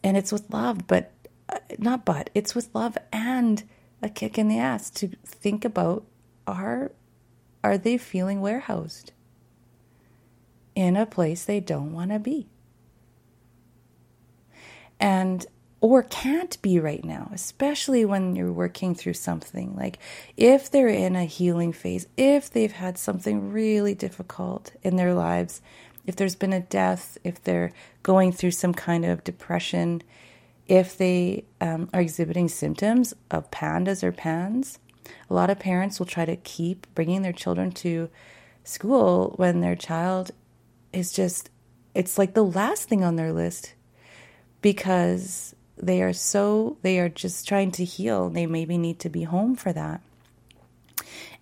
and 0.03 0.17
it's 0.17 0.31
with 0.33 0.53
love, 0.53 0.87
but 0.87 1.11
uh, 1.49 1.59
not 1.79 2.05
but 2.05 2.31
it's 2.35 2.55
with 2.55 2.69
love 2.75 2.99
and 3.12 3.64
a 4.03 4.09
kick 4.09 4.38
in 4.38 4.49
the 4.49 4.59
ass 4.59 4.90
to 4.90 5.09
think 5.25 5.64
about 5.64 6.05
are 6.47 6.93
are 7.62 7.79
they 7.79 7.97
feeling 7.97 8.40
warehoused 8.40 9.12
in 10.75 10.97
a 10.97 11.07
place 11.07 11.45
they 11.45 11.61
don't 11.61 11.93
want 11.93 12.11
to 12.11 12.19
be 12.19 12.47
and 15.01 15.47
or 15.85 16.03
can't 16.03 16.62
be 16.62 16.81
right 16.81 17.05
now, 17.05 17.29
especially 17.35 18.07
when 18.07 18.35
you're 18.35 18.51
working 18.51 18.94
through 18.94 19.12
something. 19.12 19.77
Like 19.77 19.99
if 20.35 20.70
they're 20.70 20.88
in 20.88 21.14
a 21.14 21.27
healing 21.27 21.75
phase, 21.75 22.07
if 22.16 22.51
they've 22.51 22.73
had 22.73 22.97
something 22.97 23.53
really 23.53 23.94
difficult 23.94 24.73
in 24.83 24.97
their 24.97 25.12
lives, 25.12 25.61
if 26.07 26.16
there's 26.16 26.37
been 26.37 26.55
a 26.55 26.61
death, 26.61 27.18
if 27.23 27.44
they're 27.44 27.70
going 28.03 28.33
through 28.33 28.53
some 28.53 28.73
kind 28.73 29.05
of 29.05 29.25
depression, 29.25 30.03
if 30.66 30.97
they 30.97 31.44
um, 31.61 31.90
are 31.92 32.01
exhibiting 32.01 32.49
symptoms 32.49 33.12
of 33.31 33.51
pandas 33.51 34.03
or 34.03 34.11
pans, 34.11 34.79
a 35.29 35.35
lot 35.35 35.51
of 35.51 35.59
parents 35.59 35.99
will 35.99 36.07
try 36.07 36.25
to 36.25 36.37
keep 36.37 36.87
bringing 36.94 37.20
their 37.20 37.31
children 37.31 37.70
to 37.70 38.09
school 38.62 39.35
when 39.37 39.61
their 39.61 39.77
child 39.77 40.31
is 40.94 41.12
just, 41.12 41.51
it's 41.94 42.16
like 42.16 42.33
the 42.33 42.42
last 42.42 42.88
thing 42.88 43.05
on 43.05 43.16
their 43.16 43.35
list 43.35 43.75
because 44.62 45.55
they 45.77 46.03
are 46.03 46.13
so 46.13 46.77
they 46.83 46.99
are 46.99 47.09
just 47.09 47.49
trying 47.49 47.73
to 47.73 47.85
heal. 47.85 48.31
They 48.31 48.47
maybe 48.47 48.79
need 48.79 49.01
to 49.01 49.09
be 49.09 49.25
home 49.25 49.57
for 49.57 49.73
that. 49.73 50.01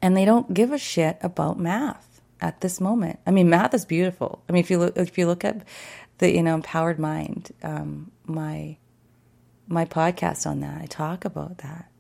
And 0.01 0.17
they 0.17 0.25
don't 0.25 0.53
give 0.53 0.73
a 0.73 0.79
shit 0.79 1.19
about 1.23 1.59
math 1.59 2.21
at 2.41 2.61
this 2.61 2.81
moment. 2.81 3.21
I 3.27 3.31
mean 3.31 3.51
math 3.51 3.75
is 3.75 3.85
beautiful. 3.85 4.43
I 4.49 4.53
mean 4.53 4.61
if 4.61 4.71
you 4.71 4.79
look 4.79 4.97
if 4.97 5.19
you 5.19 5.27
look 5.27 5.45
at 5.45 5.65
the 6.19 6.31
you 6.31 6.43
know 6.43 6.55
empowered 6.55 6.99
mind 6.99 7.53
um, 7.63 8.11
my 8.25 8.77
my 9.69 9.85
podcast 9.85 10.47
on 10.47 10.61
that 10.61 10.81
i 10.81 10.87
talk 10.87 11.25
about 11.25 11.59
that. 11.59 11.91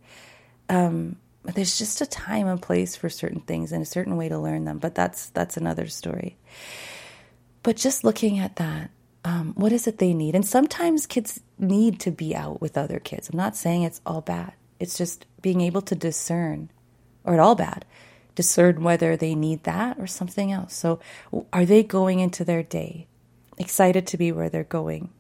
Um, 0.69 1.17
but 1.45 1.55
there's 1.55 1.77
just 1.77 2.01
a 2.01 2.07
time 2.07 2.47
and 2.47 2.63
place 2.63 2.95
for 2.97 3.09
certain 3.09 3.41
things 3.41 3.73
and 3.73 3.83
a 3.83 3.87
certain 3.87 4.17
way 4.17 4.29
to 4.29 4.39
learn 4.39 4.65
them 4.65 4.79
but 4.79 4.95
that's 4.95 5.31
that's 5.31 5.57
another 5.57 5.87
story. 5.87 6.37
But 7.63 7.77
just 7.77 8.05
looking 8.05 8.39
at 8.39 8.57
that 8.57 8.91
um, 9.25 9.53
what 9.55 9.73
is 9.73 9.87
it 9.87 9.99
they 9.99 10.15
need? 10.15 10.35
And 10.35 10.47
sometimes 10.47 11.07
kids 11.07 11.41
need 11.59 12.01
to 12.01 12.11
be 12.11 12.35
out 12.35 12.61
with 12.61 12.77
other 12.77 12.99
kids. 12.99 13.29
I'm 13.29 13.37
not 13.37 13.57
saying 13.57 13.83
it's 13.83 14.01
all 14.05 14.21
bad. 14.21 14.55
It's 14.81 14.99
just 14.99 15.27
being 15.41 15.61
able 15.61 15.83
to 15.83 15.95
discern, 15.95 16.71
or 17.25 17.35
at 17.35 17.41
all 17.41 17.55
bad, 17.55 17.85
discern 18.35 18.83
whether 18.83 19.17
they 19.17 19.35
need 19.35 19.63
that 19.65 19.99
or 19.99 20.07
something 20.07 20.51
else. 20.51 20.75
So, 20.75 20.99
are 21.53 21.65
they 21.65 21.83
going 21.83 22.19
into 22.19 22.45
their 22.45 22.63
day 22.63 23.07
excited 23.59 24.07
to 24.09 24.17
be 24.17 24.33
where 24.33 24.49
they're 24.49 24.65
going 24.65 25.11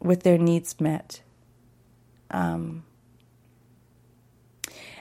with 0.00 0.22
their 0.22 0.38
needs 0.38 0.78
met? 0.80 1.22
Um, 2.30 2.84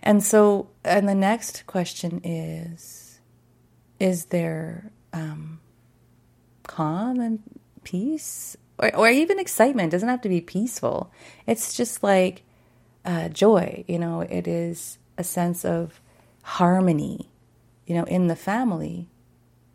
and 0.04 0.24
so, 0.24 0.70
and 0.84 1.08
the 1.10 1.16
next 1.16 1.66
question 1.68 2.22
is 2.24 3.20
Is 4.00 4.26
there 4.26 4.92
um, 5.14 5.61
calm 6.72 7.20
and 7.20 7.40
peace? 7.84 8.58
Or, 8.78 8.96
or 8.96 9.10
even 9.10 9.40
excitement 9.40 9.88
it 9.88 9.92
doesn't 9.92 10.10
have 10.10 10.22
to 10.22 10.30
be 10.30 10.42
peaceful. 10.42 11.12
It's 11.46 11.74
just 11.74 12.04
like 12.04 12.44
uh, 13.06 13.30
joy, 13.30 13.84
you 13.88 14.00
know, 14.00 14.22
it 14.22 14.48
is 14.48 14.98
a 15.18 15.24
sense 15.24 15.66
of 15.66 16.02
harmony, 16.44 17.30
you 17.86 17.96
know, 17.96 18.04
in 18.04 18.28
the 18.28 18.36
family, 18.36 19.10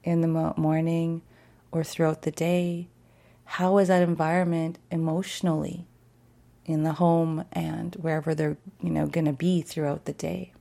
in 0.05 0.21
the 0.21 0.55
morning 0.57 1.23
or 1.73 1.85
throughout 1.85 2.23
the 2.23 2.31
day. 2.31 2.89
How 3.45 3.79
is 3.79 3.89
that 3.89 4.03
environment 4.03 4.79
emotionally? 4.91 5.87
in 6.67 6.83
the 6.83 6.95
home 6.95 7.45
and 7.53 7.95
wherever 7.95 8.35
they're 8.35 8.59
you 8.83 8.91
know 8.91 9.07
going 9.07 9.25
to 9.25 9.33
be 9.33 9.63
throughout 9.63 10.05
the 10.05 10.13
day. 10.13 10.53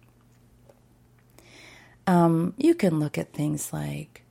Um, 2.08 2.54
you 2.58 2.76
can 2.76 3.00
look 3.00 3.18
at 3.18 3.34
things 3.34 3.74
like 3.74 4.22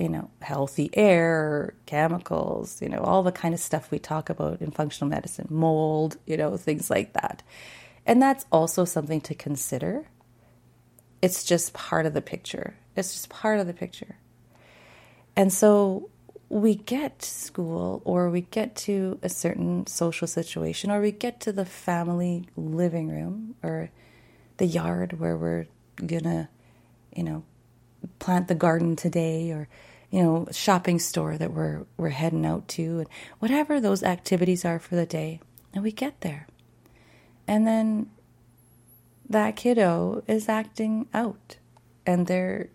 you 0.00 0.08
know 0.08 0.30
healthy 0.40 0.90
air, 0.94 1.74
chemicals, 1.86 2.80
you 2.80 2.88
know 2.88 3.00
all 3.00 3.22
the 3.22 3.32
kind 3.32 3.54
of 3.54 3.60
stuff 3.60 3.90
we 3.90 3.98
talk 3.98 4.30
about 4.30 4.60
in 4.60 4.70
functional 4.70 5.08
medicine, 5.10 5.46
mold, 5.50 6.16
you 6.26 6.36
know 6.36 6.56
things 6.56 6.90
like 6.90 7.12
that, 7.12 7.42
and 8.06 8.20
that's 8.20 8.46
also 8.50 8.84
something 8.84 9.20
to 9.20 9.34
consider. 9.34 10.06
It's 11.22 11.44
just 11.44 11.74
part 11.74 12.06
of 12.06 12.14
the 12.14 12.22
picture. 12.22 12.76
It's 12.96 13.12
just 13.12 13.28
part 13.28 13.60
of 13.60 13.66
the 13.66 13.74
picture. 13.74 14.16
And 15.36 15.52
so 15.52 16.08
we 16.48 16.74
get 16.74 17.20
to 17.20 17.28
school 17.28 18.02
or 18.04 18.28
we 18.28 18.40
get 18.40 18.74
to 18.74 19.18
a 19.22 19.28
certain 19.28 19.86
social 19.86 20.26
situation 20.26 20.90
or 20.90 21.00
we 21.00 21.12
get 21.12 21.40
to 21.40 21.52
the 21.52 21.64
family 21.64 22.48
living 22.56 23.08
room 23.08 23.54
or 23.62 23.90
the 24.56 24.66
yard 24.66 25.20
where 25.20 25.36
we're 25.36 25.66
gonna 26.04 26.48
you 27.14 27.22
know 27.22 27.44
plant 28.18 28.48
the 28.48 28.54
garden 28.54 28.96
today 28.96 29.50
or 29.52 29.68
you 30.10 30.22
know 30.22 30.46
shopping 30.50 30.98
store 30.98 31.36
that 31.38 31.52
we're 31.52 31.84
we're 31.96 32.08
heading 32.08 32.44
out 32.44 32.66
to 32.68 33.00
and 33.00 33.08
whatever 33.38 33.80
those 33.80 34.02
activities 34.02 34.64
are 34.64 34.78
for 34.78 34.96
the 34.96 35.06
day 35.06 35.40
and 35.72 35.82
we 35.82 35.92
get 35.92 36.20
there 36.20 36.46
and 37.46 37.66
then 37.66 38.10
that 39.28 39.56
kiddo 39.56 40.22
is 40.26 40.48
acting 40.48 41.08
out 41.14 41.56
and 42.04 42.26
they're 42.26 42.68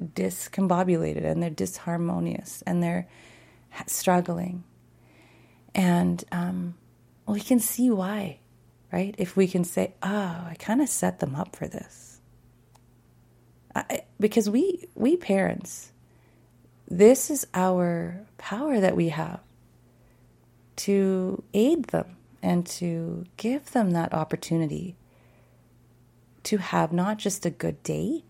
discombobulated 0.00 1.24
and 1.24 1.42
they're 1.42 1.50
disharmonious 1.50 2.62
and 2.66 2.82
they're 2.82 3.08
struggling. 3.86 4.64
And 5.74 6.22
um, 6.32 6.74
we 7.26 7.40
can 7.40 7.60
see 7.60 7.90
why, 7.90 8.40
right? 8.92 9.14
If 9.18 9.36
we 9.36 9.46
can 9.46 9.64
say, 9.64 9.94
oh, 10.02 10.08
I 10.08 10.56
kind 10.58 10.80
of 10.80 10.88
set 10.88 11.18
them 11.18 11.34
up 11.34 11.56
for 11.56 11.66
this. 11.66 12.20
I, 13.74 14.02
because 14.18 14.48
we, 14.48 14.88
we 14.94 15.16
parents, 15.16 15.92
this 16.88 17.30
is 17.30 17.46
our 17.54 18.26
power 18.38 18.80
that 18.80 18.96
we 18.96 19.08
have 19.08 19.40
to 20.76 21.42
aid 21.54 21.86
them 21.86 22.16
and 22.42 22.66
to 22.66 23.24
give 23.36 23.72
them 23.72 23.90
that 23.90 24.12
opportunity 24.12 24.96
to 26.44 26.58
have 26.58 26.92
not 26.92 27.18
just 27.18 27.44
a 27.44 27.50
good 27.50 27.82
day, 27.82 28.24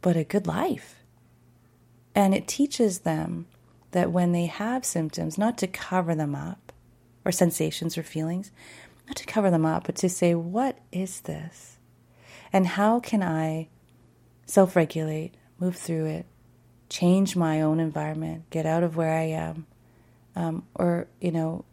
but 0.00 0.16
a 0.16 0.24
good 0.24 0.46
life. 0.46 1.04
And 2.14 2.34
it 2.34 2.48
teaches 2.48 3.00
them 3.00 3.46
that 3.92 4.10
when 4.10 4.32
they 4.32 4.46
have 4.46 4.84
symptoms, 4.84 5.38
not 5.38 5.56
to 5.58 5.68
cover 5.68 6.14
them 6.14 6.34
up, 6.34 6.72
or 7.24 7.32
sensations 7.32 7.96
or 7.96 8.02
feelings, 8.02 8.50
not 9.06 9.16
to 9.16 9.26
cover 9.26 9.50
them 9.50 9.64
up, 9.64 9.84
but 9.86 9.94
to 9.96 10.08
say, 10.08 10.34
what 10.34 10.78
is 10.92 11.20
this? 11.22 11.78
And 12.52 12.66
how 12.66 13.00
can 13.00 13.22
I 13.22 13.68
self 14.46 14.76
regulate, 14.76 15.34
move 15.58 15.76
through 15.76 16.06
it, 16.06 16.26
change 16.88 17.36
my 17.36 17.60
own 17.60 17.80
environment, 17.80 18.48
get 18.50 18.66
out 18.66 18.82
of 18.82 18.96
where 18.96 19.12
I 19.12 19.24
am, 19.24 19.66
um, 20.36 20.64
or, 20.74 21.06
you 21.20 21.32
know, 21.32 21.64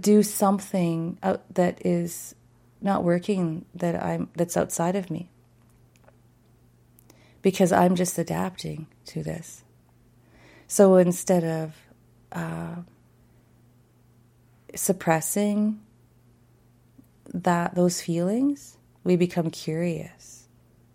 do 0.00 0.22
something 0.22 1.18
that 1.50 1.84
is 1.84 2.34
not 2.80 3.04
working 3.04 3.64
that 3.74 4.02
I'm 4.02 4.28
that's 4.34 4.56
outside 4.56 4.96
of 4.96 5.10
me 5.10 5.30
because 7.42 7.72
I'm 7.72 7.94
just 7.94 8.18
adapting 8.18 8.86
to 9.06 9.22
this. 9.22 9.64
So 10.66 10.96
instead 10.96 11.44
of 11.44 11.74
uh, 12.32 12.76
suppressing 14.74 15.80
that 17.32 17.74
those 17.74 18.00
feelings, 18.00 18.78
we 19.02 19.16
become 19.16 19.50
curious. 19.50 20.48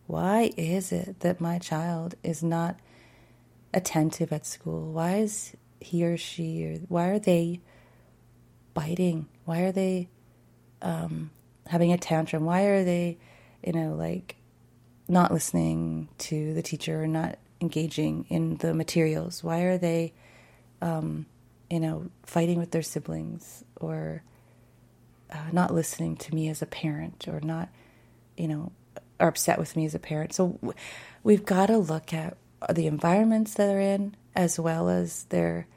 Why 0.07 0.51
is 0.57 0.91
it 0.91 1.19
that 1.19 1.39
my 1.39 1.59
child 1.59 2.15
is 2.23 2.41
not 2.41 2.79
attentive 3.73 4.31
at 4.31 4.45
school? 4.45 4.91
Why 4.91 5.17
is 5.17 5.55
he 5.79 6.05
or 6.05 6.17
she 6.17 6.65
or 6.65 6.75
why 6.87 7.09
are 7.09 7.19
they 7.19 7.61
biting? 8.73 9.27
Why 9.45 9.61
are 9.61 9.71
they 9.71 10.09
um, 10.81 11.31
having 11.67 11.91
a 11.91 11.97
tantrum? 11.97 12.45
Why 12.45 12.63
are 12.63 12.83
they, 12.83 13.17
you 13.65 13.73
know, 13.73 13.93
like 13.93 14.35
not 15.07 15.31
listening 15.31 16.09
to 16.19 16.53
the 16.53 16.61
teacher 16.61 17.03
or 17.03 17.07
not 17.07 17.37
engaging 17.61 18.25
in 18.29 18.57
the 18.57 18.73
materials? 18.73 19.43
Why 19.43 19.61
are 19.61 19.77
they, 19.77 20.13
um, 20.81 21.25
you 21.69 21.79
know, 21.79 22.09
fighting 22.25 22.59
with 22.59 22.71
their 22.71 22.81
siblings 22.81 23.63
or 23.75 24.23
uh, 25.31 25.49
not 25.51 25.73
listening 25.73 26.15
to 26.17 26.33
me 26.33 26.49
as 26.49 26.61
a 26.61 26.65
parent 26.65 27.27
or 27.27 27.39
not, 27.41 27.69
you 28.37 28.47
know, 28.47 28.71
are 29.19 29.27
upset 29.27 29.59
with 29.59 29.75
me 29.75 29.85
as 29.85 29.95
a 29.95 29.99
parent? 29.99 30.33
So 30.33 30.59
we've 31.23 31.45
got 31.45 31.67
to 31.67 31.77
look 31.77 32.13
at 32.13 32.37
the 32.73 32.87
environments 32.87 33.53
that 33.53 33.67
they're 33.67 33.79
in 33.79 34.15
as 34.35 34.59
well 34.59 34.89
as 34.89 35.23
their 35.25 35.67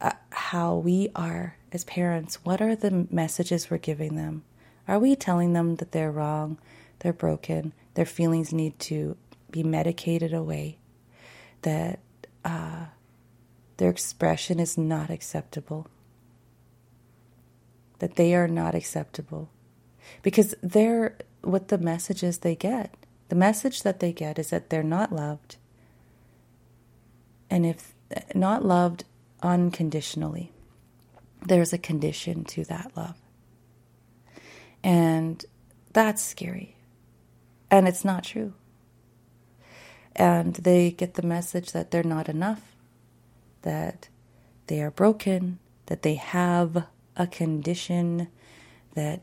uh, 0.00 0.12
how 0.30 0.76
we 0.76 1.10
are 1.14 1.56
as 1.72 1.84
parents. 1.84 2.36
What 2.44 2.60
are 2.60 2.76
the 2.76 3.06
messages 3.10 3.70
we're 3.70 3.78
giving 3.78 4.16
them? 4.16 4.44
Are 4.86 4.98
we 4.98 5.16
telling 5.16 5.52
them 5.52 5.76
that 5.76 5.92
they're 5.92 6.10
wrong, 6.10 6.58
they're 7.00 7.12
broken, 7.12 7.72
their 7.94 8.06
feelings 8.06 8.52
need 8.52 8.78
to 8.80 9.16
be 9.50 9.62
medicated 9.62 10.32
away, 10.32 10.78
that 11.62 12.00
uh, 12.44 12.86
their 13.76 13.90
expression 13.90 14.58
is 14.60 14.78
not 14.78 15.10
acceptable, 15.10 15.86
that 17.98 18.16
they 18.16 18.34
are 18.34 18.48
not 18.48 18.74
acceptable. 18.74 19.50
Because 20.22 20.54
they're 20.62 21.18
what 21.42 21.68
the 21.68 21.78
messages 21.78 22.38
they 22.38 22.54
get. 22.54 22.94
The 23.28 23.36
message 23.36 23.82
that 23.82 24.00
they 24.00 24.12
get 24.12 24.38
is 24.38 24.50
that 24.50 24.70
they're 24.70 24.82
not 24.82 25.12
loved. 25.12 25.57
And 27.50 27.64
if 27.64 27.94
not 28.34 28.64
loved 28.64 29.04
unconditionally, 29.42 30.52
there's 31.46 31.72
a 31.72 31.78
condition 31.78 32.44
to 32.44 32.64
that 32.64 32.92
love. 32.96 33.16
And 34.82 35.44
that's 35.92 36.22
scary 36.22 36.76
and 37.70 37.86
it's 37.88 38.04
not 38.04 38.24
true. 38.24 38.54
And 40.16 40.54
they 40.54 40.90
get 40.90 41.14
the 41.14 41.22
message 41.22 41.72
that 41.72 41.90
they're 41.90 42.02
not 42.02 42.28
enough, 42.28 42.76
that 43.62 44.08
they 44.66 44.82
are 44.82 44.90
broken, 44.90 45.58
that 45.86 46.02
they 46.02 46.14
have 46.14 46.86
a 47.16 47.26
condition, 47.26 48.28
that, 48.94 49.22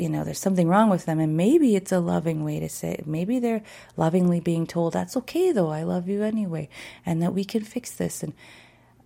you 0.00 0.08
know, 0.08 0.24
there's 0.24 0.38
something 0.38 0.68
wrong 0.68 0.90
with 0.90 1.04
them. 1.06 1.20
And 1.20 1.36
maybe 1.36 1.76
it's 1.76 1.92
a 1.92 2.00
loving 2.00 2.44
way 2.44 2.60
to 2.60 2.68
say 2.68 2.92
it. 2.92 3.06
Maybe 3.06 3.38
they're 3.38 3.62
lovingly 3.96 4.40
being 4.40 4.66
told, 4.66 4.92
that's 4.92 5.16
okay 5.18 5.52
though, 5.52 5.70
I 5.70 5.82
love 5.82 6.08
you 6.08 6.22
anyway, 6.22 6.68
and 7.04 7.22
that 7.22 7.34
we 7.34 7.44
can 7.44 7.62
fix 7.62 7.90
this. 7.92 8.22
And, 8.22 8.32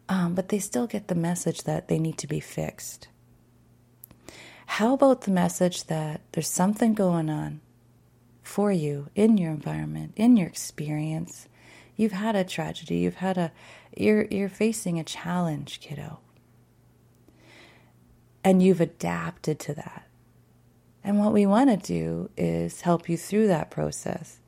um, 0.09 0.35
but 0.35 0.49
they 0.49 0.59
still 0.59 0.87
get 0.87 1.09
the 1.09 1.15
message 1.15 1.63
that 1.65 1.89
they 1.89 1.99
need 1.99 2.19
to 2.19 2.27
be 2.27 2.41
fixed. 2.41 3.09
How 4.67 4.95
about 4.95 5.23
the 5.23 5.31
message 5.31 5.85
that 5.85 6.21
there's 6.33 6.49
something 6.49 6.95
going 6.95 7.29
on? 7.29 7.61
for 8.45 8.71
you 8.71 9.09
in 9.15 9.39
your 9.39 9.51
environment, 9.51 10.13
in 10.17 10.37
your 10.37 10.47
experience. 10.47 11.49
You've 11.97 12.13
had 12.13 12.37
a 12.37 12.45
tragedy, 12.45 12.99
you've 12.99 13.17
had 13.17 13.39
a 13.39 13.51
you're 13.97 14.27
you're 14.27 14.49
facing 14.49 14.99
a 15.01 15.05
challenge, 15.05 15.81
kiddo. 15.81 16.21
And 18.45 18.63
you've 18.63 18.81
adapted 18.81 19.59
to 19.61 19.75
that. 19.75 20.04
And 21.05 21.19
what 21.19 21.33
we 21.33 21.45
want 21.45 21.71
to 21.71 21.77
do 21.77 22.31
is 22.37 22.81
help 22.81 23.09
you 23.09 23.17
through 23.17 23.47
that 23.49 23.71
process 23.71 24.39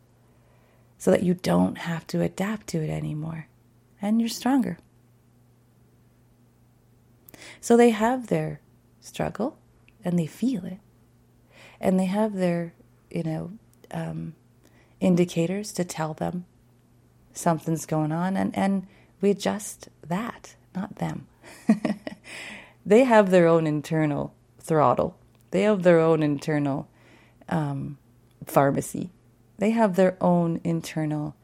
so 0.98 1.10
that 1.10 1.22
you 1.22 1.34
don't 1.34 1.78
have 1.78 2.06
to 2.08 2.22
adapt 2.22 2.66
to 2.68 2.82
it 2.82 2.90
anymore 2.90 3.46
and 4.00 4.20
you're 4.20 4.28
stronger. 4.28 4.78
So 7.60 7.76
they 7.76 7.90
have 7.90 8.28
their 8.28 8.60
struggle 9.00 9.58
and 10.02 10.18
they 10.18 10.26
feel 10.26 10.64
it 10.64 10.78
and 11.80 11.98
they 12.00 12.06
have 12.06 12.34
their, 12.34 12.72
you 13.10 13.22
know, 13.22 13.50
um, 13.90 14.34
indicators 15.00 15.72
to 15.72 15.84
tell 15.84 16.14
them 16.14 16.46
something's 17.32 17.86
going 17.86 18.12
on, 18.12 18.36
and 18.36 18.56
and 18.56 18.86
we 19.20 19.30
adjust 19.30 19.88
that, 20.06 20.56
not 20.74 20.96
them. 20.96 21.26
they 22.86 23.04
have 23.04 23.30
their 23.30 23.46
own 23.46 23.66
internal 23.66 24.34
throttle. 24.58 25.16
They 25.50 25.62
have 25.62 25.82
their 25.82 26.00
own 26.00 26.22
internal 26.22 26.88
um, 27.48 27.98
pharmacy. 28.44 29.10
They 29.58 29.70
have 29.70 29.96
their 29.96 30.16
own 30.20 30.60
internal 30.64 31.36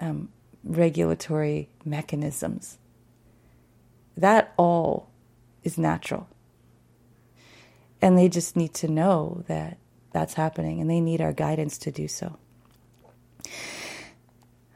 um, 0.00 0.28
regulatory 0.62 1.68
mechanisms. 1.84 2.78
That 4.16 4.52
all 4.56 5.10
is 5.64 5.78
natural. 5.78 6.28
And 8.00 8.16
they 8.16 8.28
just 8.28 8.56
need 8.56 8.74
to 8.74 8.88
know 8.88 9.44
that 9.48 9.78
that's 10.12 10.34
happening 10.34 10.80
and 10.80 10.88
they 10.88 11.00
need 11.00 11.20
our 11.20 11.32
guidance 11.32 11.78
to 11.78 11.90
do 11.90 12.08
so. 12.08 12.36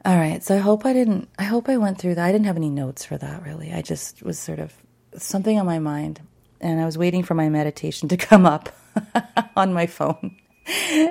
All 0.05 0.17
right, 0.17 0.43
so 0.43 0.55
I 0.55 0.59
hope 0.59 0.85
I 0.85 0.91
didn't 0.91 1.29
I 1.39 1.43
hope 1.43 1.69
I 1.69 1.77
went 1.77 1.97
through 1.97 2.15
that. 2.15 2.25
I 2.25 2.31
didn't 2.31 2.47
have 2.47 2.57
any 2.57 2.69
notes 2.69 3.05
for 3.05 3.17
that 3.17 3.43
really. 3.43 3.71
I 3.71 3.81
just 3.81 4.21
was 4.21 4.37
sort 4.37 4.59
of 4.59 4.73
something 5.17 5.57
on 5.57 5.65
my 5.65 5.79
mind 5.79 6.19
and 6.63 6.79
I 6.79 6.85
was 6.85 6.97
waiting 6.97 7.23
for 7.23 7.35
my 7.35 7.49
meditation 7.49 8.07
to 8.09 8.17
come 8.29 8.45
up 8.45 8.69
on 9.55 9.73
my 9.73 9.85
phone. 9.85 10.37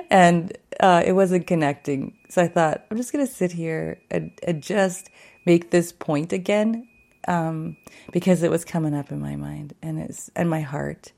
And 0.09 0.57
uh, 0.79 1.03
it 1.05 1.13
wasn't 1.13 1.45
connecting. 1.45 2.17
So 2.29 2.41
I 2.41 2.47
thought, 2.47 2.85
I'm 2.89 2.97
just 2.97 3.13
going 3.13 3.25
to 3.25 3.31
sit 3.31 3.51
here 3.51 4.01
and, 4.09 4.31
and, 4.41 4.63
just 4.63 5.11
make 5.45 5.69
this 5.69 5.91
point 5.91 6.33
again 6.33 6.87
um, 7.27 7.77
because 8.11 8.41
it 8.41 8.49
was 8.49 8.65
coming 8.65 8.95
up 8.95 9.11
in 9.11 9.19
my 9.19 9.35
mind 9.35 9.75
and, 9.83 9.99
it's, 9.99 10.31
and 10.35 10.49
my 10.49 10.61
heart. 10.61 11.11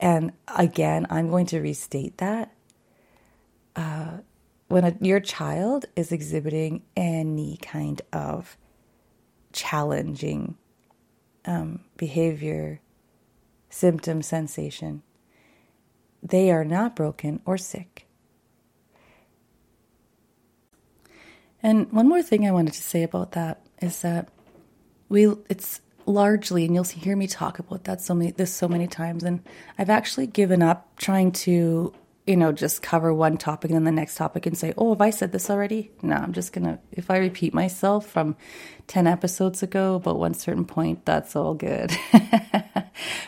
And 0.00 0.32
again, 0.48 1.06
I'm 1.08 1.30
going 1.30 1.46
to 1.46 1.60
restate 1.60 2.18
that. 2.18 2.52
Uh, 3.76 4.18
when 4.66 4.84
a, 4.84 4.96
your 5.00 5.20
child 5.20 5.84
is 5.94 6.10
exhibiting 6.10 6.82
any 6.96 7.58
kind 7.58 8.02
of 8.12 8.56
challenging 9.52 10.56
um, 11.44 11.80
behavior, 11.96 12.80
symptom, 13.72 14.22
sensation, 14.22 15.02
they 16.22 16.50
are 16.50 16.64
not 16.64 16.94
broken 16.94 17.40
or 17.44 17.56
sick. 17.56 18.06
And 21.62 21.90
one 21.92 22.08
more 22.08 22.22
thing 22.22 22.46
I 22.46 22.52
wanted 22.52 22.74
to 22.74 22.82
say 22.82 23.02
about 23.02 23.32
that 23.32 23.64
is 23.80 24.02
that 24.02 24.28
we 25.08 25.26
it's 25.48 25.80
largely 26.04 26.64
and 26.64 26.74
you'll 26.74 26.84
hear 26.84 27.16
me 27.16 27.28
talk 27.28 27.58
about 27.60 27.84
that 27.84 28.00
so 28.00 28.14
many 28.14 28.32
this 28.32 28.52
so 28.52 28.66
many 28.66 28.88
times 28.88 29.22
and 29.22 29.40
I've 29.78 29.90
actually 29.90 30.26
given 30.26 30.60
up 30.62 30.96
trying 30.96 31.30
to 31.32 31.94
you 32.26 32.36
know 32.36 32.52
just 32.52 32.82
cover 32.82 33.12
one 33.12 33.36
topic 33.36 33.70
and 33.70 33.76
then 33.76 33.84
the 33.84 33.92
next 33.92 34.16
topic 34.16 34.46
and 34.46 34.56
say 34.56 34.72
oh 34.78 34.90
have 34.90 35.00
I 35.00 35.10
said 35.10 35.32
this 35.32 35.50
already? 35.50 35.90
No 36.02 36.14
I'm 36.16 36.32
just 36.32 36.52
going 36.52 36.64
to 36.64 36.78
if 36.92 37.10
I 37.10 37.18
repeat 37.18 37.54
myself 37.54 38.06
from 38.06 38.36
10 38.86 39.06
episodes 39.06 39.62
ago 39.62 39.96
about 39.96 40.18
one 40.18 40.34
certain 40.34 40.64
point 40.64 41.04
that's 41.04 41.36
all 41.36 41.54
good. 41.54 41.92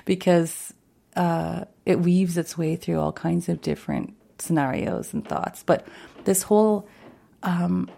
Because 0.05 0.75
uh, 1.17 1.65
it 1.87 2.01
weaves 2.01 2.37
its 2.37 2.59
way 2.59 2.77
through 2.77 3.01
all 3.01 3.13
kinds 3.13 3.49
of 3.49 3.61
different 3.61 4.15
scenarios 4.39 5.13
and 5.13 5.27
thoughts. 5.27 5.63
But 5.63 5.87
this 6.25 6.43
whole 6.43 6.89
um, 7.43 7.91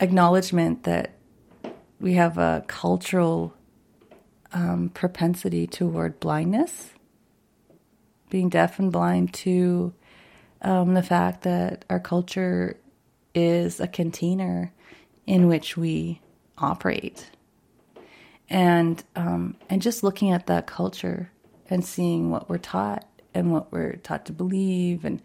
acknowledgement 0.00 0.84
that 0.84 1.12
we 2.00 2.14
have 2.14 2.38
a 2.38 2.64
cultural 2.66 3.54
um, 4.52 4.90
propensity 4.94 5.66
toward 5.66 6.20
blindness, 6.20 6.90
being 8.30 8.48
deaf 8.48 8.78
and 8.78 8.92
blind 8.92 9.34
to 9.34 9.92
um, 10.62 10.94
the 10.94 11.02
fact 11.02 11.42
that 11.42 11.84
our 11.88 12.00
culture 12.00 12.76
is 13.34 13.80
a 13.80 13.86
container 13.86 14.72
in 15.26 15.46
which 15.46 15.76
we 15.76 16.20
operate, 16.56 17.30
and 18.50 19.02
um, 19.14 19.56
and 19.68 19.82
just 19.82 20.02
looking 20.02 20.30
at 20.30 20.46
that 20.46 20.66
culture 20.66 21.30
and 21.70 21.84
seeing 21.84 22.30
what 22.30 22.48
we're 22.48 22.58
taught 22.58 23.06
and 23.34 23.52
what 23.52 23.70
we're 23.70 23.96
taught 23.96 24.24
to 24.26 24.32
believe 24.32 25.04
and 25.04 25.20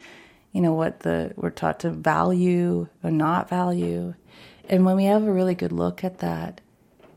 you 0.51 0.61
know 0.61 0.73
what 0.73 1.01
the 1.01 1.33
we're 1.35 1.49
taught 1.49 1.79
to 1.79 1.89
value 1.89 2.87
or 3.03 3.11
not 3.11 3.49
value. 3.49 4.13
And 4.69 4.85
when 4.85 4.95
we 4.95 5.05
have 5.05 5.23
a 5.23 5.31
really 5.31 5.55
good 5.55 5.71
look 5.71 6.03
at 6.03 6.19
that, 6.19 6.61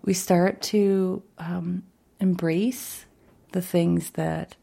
we 0.02 0.14
start 0.14 0.60
to 0.62 1.22
um, 1.38 1.84
embrace 2.18 3.06
the 3.52 3.62
things 3.62 4.10
that 4.12 4.56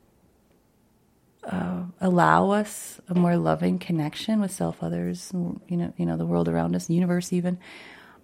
uh, 1.45 1.83
allow 1.99 2.51
us 2.51 3.01
a 3.07 3.15
more 3.15 3.37
loving 3.37 3.79
connection 3.79 4.39
with 4.39 4.51
self, 4.51 4.81
others, 4.81 5.31
you 5.33 5.77
know, 5.77 5.93
you 5.97 6.05
know, 6.05 6.17
the 6.17 6.25
world 6.25 6.47
around 6.47 6.75
us, 6.75 6.87
the 6.87 6.93
universe, 6.93 7.33
even. 7.33 7.57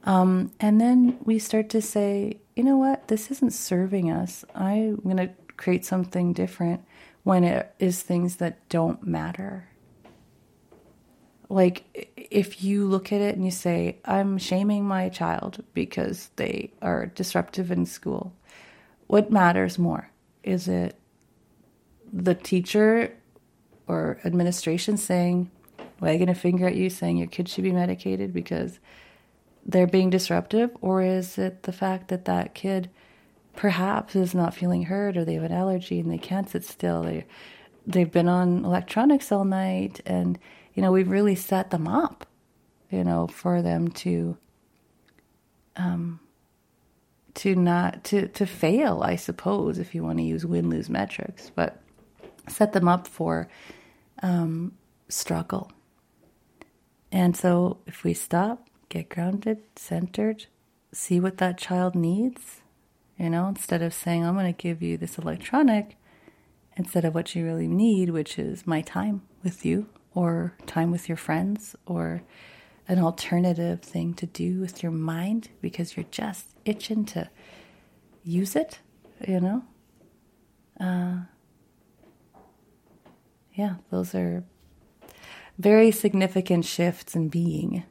Um, 0.06 0.52
and 0.60 0.80
then 0.80 1.18
we 1.24 1.40
start 1.40 1.70
to 1.70 1.82
say, 1.82 2.40
you 2.56 2.64
know 2.64 2.78
what, 2.78 3.08
this 3.10 3.32
isn't 3.32 3.52
serving 3.52 4.12
us. 4.12 4.46
I'm 4.56 4.98
going 4.98 5.18
to 5.18 5.30
create 5.58 5.84
something 5.84 6.34
different 6.34 6.84
when 7.24 7.44
it 7.44 7.74
is 7.80 8.02
things 8.02 8.38
that 8.38 8.68
don't 8.70 9.06
matter 9.06 9.70
like 11.50 11.84
if 12.16 12.64
you 12.64 12.86
look 12.86 13.12
at 13.12 13.22
it 13.22 13.36
and 13.36 13.44
you 13.44 13.52
say 13.52 13.98
i'm 14.06 14.38
shaming 14.38 14.86
my 14.86 15.10
child 15.10 15.64
because 15.74 16.30
they 16.36 16.72
are 16.82 17.08
disruptive 17.08 17.72
in 17.72 17.86
school 17.86 18.34
what 19.08 19.32
matters 19.32 19.80
more 19.80 20.10
is 20.44 20.68
it 20.68 20.96
the 22.12 22.36
teacher 22.36 23.16
or 23.88 24.20
administration 24.24 24.98
saying 24.98 25.50
wagging 26.00 26.30
a 26.30 26.36
finger 26.36 26.68
at 26.68 26.76
you 26.76 26.90
saying 26.90 27.18
your 27.18 27.28
kid 27.28 27.50
should 27.50 27.64
be 27.64 27.72
medicated 27.72 28.34
because 28.34 28.80
they're 29.66 29.88
being 29.88 30.10
disruptive? 30.10 30.72
Or 30.82 31.02
is 31.02 31.38
it 31.38 31.64
the 31.64 31.72
fact 31.72 32.08
that 32.10 32.26
that 32.26 32.54
kid 32.54 32.90
perhaps 33.56 34.16
is 34.16 34.34
not 34.34 34.54
feeling 34.54 34.84
heard 34.84 35.18
or 35.18 35.26
they 35.26 35.34
have 35.34 35.44
an 35.44 35.52
allergy 35.52 36.00
and 36.00 36.12
they 36.12 36.18
can't 36.18 36.50
sit 36.50 36.64
still? 36.64 37.04
They 37.04 37.26
they've 37.86 38.12
been 38.12 38.28
on 38.28 38.66
electronics 38.66 39.32
all 39.32 39.46
night 39.46 40.02
and 40.06 40.40
you 40.74 40.84
know, 40.84 40.92
we've 40.92 41.10
really 41.10 41.36
set 41.36 41.72
them 41.72 41.88
up, 41.88 42.26
you 42.90 43.04
know, 43.04 43.28
for 43.28 43.62
them 43.62 43.90
to 43.90 44.38
um 45.76 46.20
to 47.36 47.56
not 47.56 48.04
to 48.06 48.28
to 48.30 48.46
fail, 48.46 49.02
I 49.04 49.16
suppose, 49.16 49.78
if 49.80 49.94
you 49.94 50.04
want 50.04 50.20
to 50.20 50.24
use 50.24 50.46
win 50.46 50.70
lose 50.70 50.90
metrics, 50.90 51.52
but 51.54 51.82
set 52.50 52.74
them 52.74 52.88
up 52.88 53.08
for 53.08 53.48
um, 54.22 54.74
struggle. 55.08 55.72
And 57.12 57.36
so, 57.36 57.80
if 57.88 58.04
we 58.04 58.14
stop, 58.14 58.68
get 58.90 59.10
grounded, 59.10 59.60
centered, 59.76 60.46
see 60.92 61.20
what 61.20 61.38
that 61.38 61.58
child 61.58 61.96
needs, 61.96 62.62
you 63.18 63.30
know, 63.30 63.48
instead 63.48 63.82
of 63.82 63.94
saying, 63.94 64.24
I'm 64.24 64.36
going 64.36 64.54
to 64.54 64.62
give 64.62 64.82
you 64.82 64.98
this 64.98 65.18
electronic, 65.18 65.98
instead 66.78 67.04
of 67.04 67.14
what 67.14 67.36
you 67.36 67.46
really 67.46 67.68
need, 67.68 68.10
which 68.12 68.40
is 68.40 68.66
my 68.66 68.82
time 68.82 69.22
with 69.44 69.66
you 69.66 69.88
or 70.14 70.56
time 70.66 70.92
with 70.92 71.10
your 71.10 71.18
friends 71.18 71.76
or 71.86 72.24
an 72.88 73.00
alternative 73.00 73.82
thing 73.82 74.14
to 74.16 74.26
do 74.26 74.60
with 74.60 74.82
your 74.82 74.92
mind 74.92 75.50
because 75.62 75.96
you're 75.96 76.06
just 76.10 76.48
itching 76.66 77.06
to 77.06 77.30
use 78.24 78.56
it, 78.56 78.80
you 79.28 79.40
know? 79.40 79.64
Uh, 80.80 81.18
yeah, 83.60 83.76
those 83.92 84.16
are 84.16 84.46
very 85.58 85.92
significant 85.92 86.64
shifts 86.64 87.14
in 87.14 87.28
being. 87.28 87.84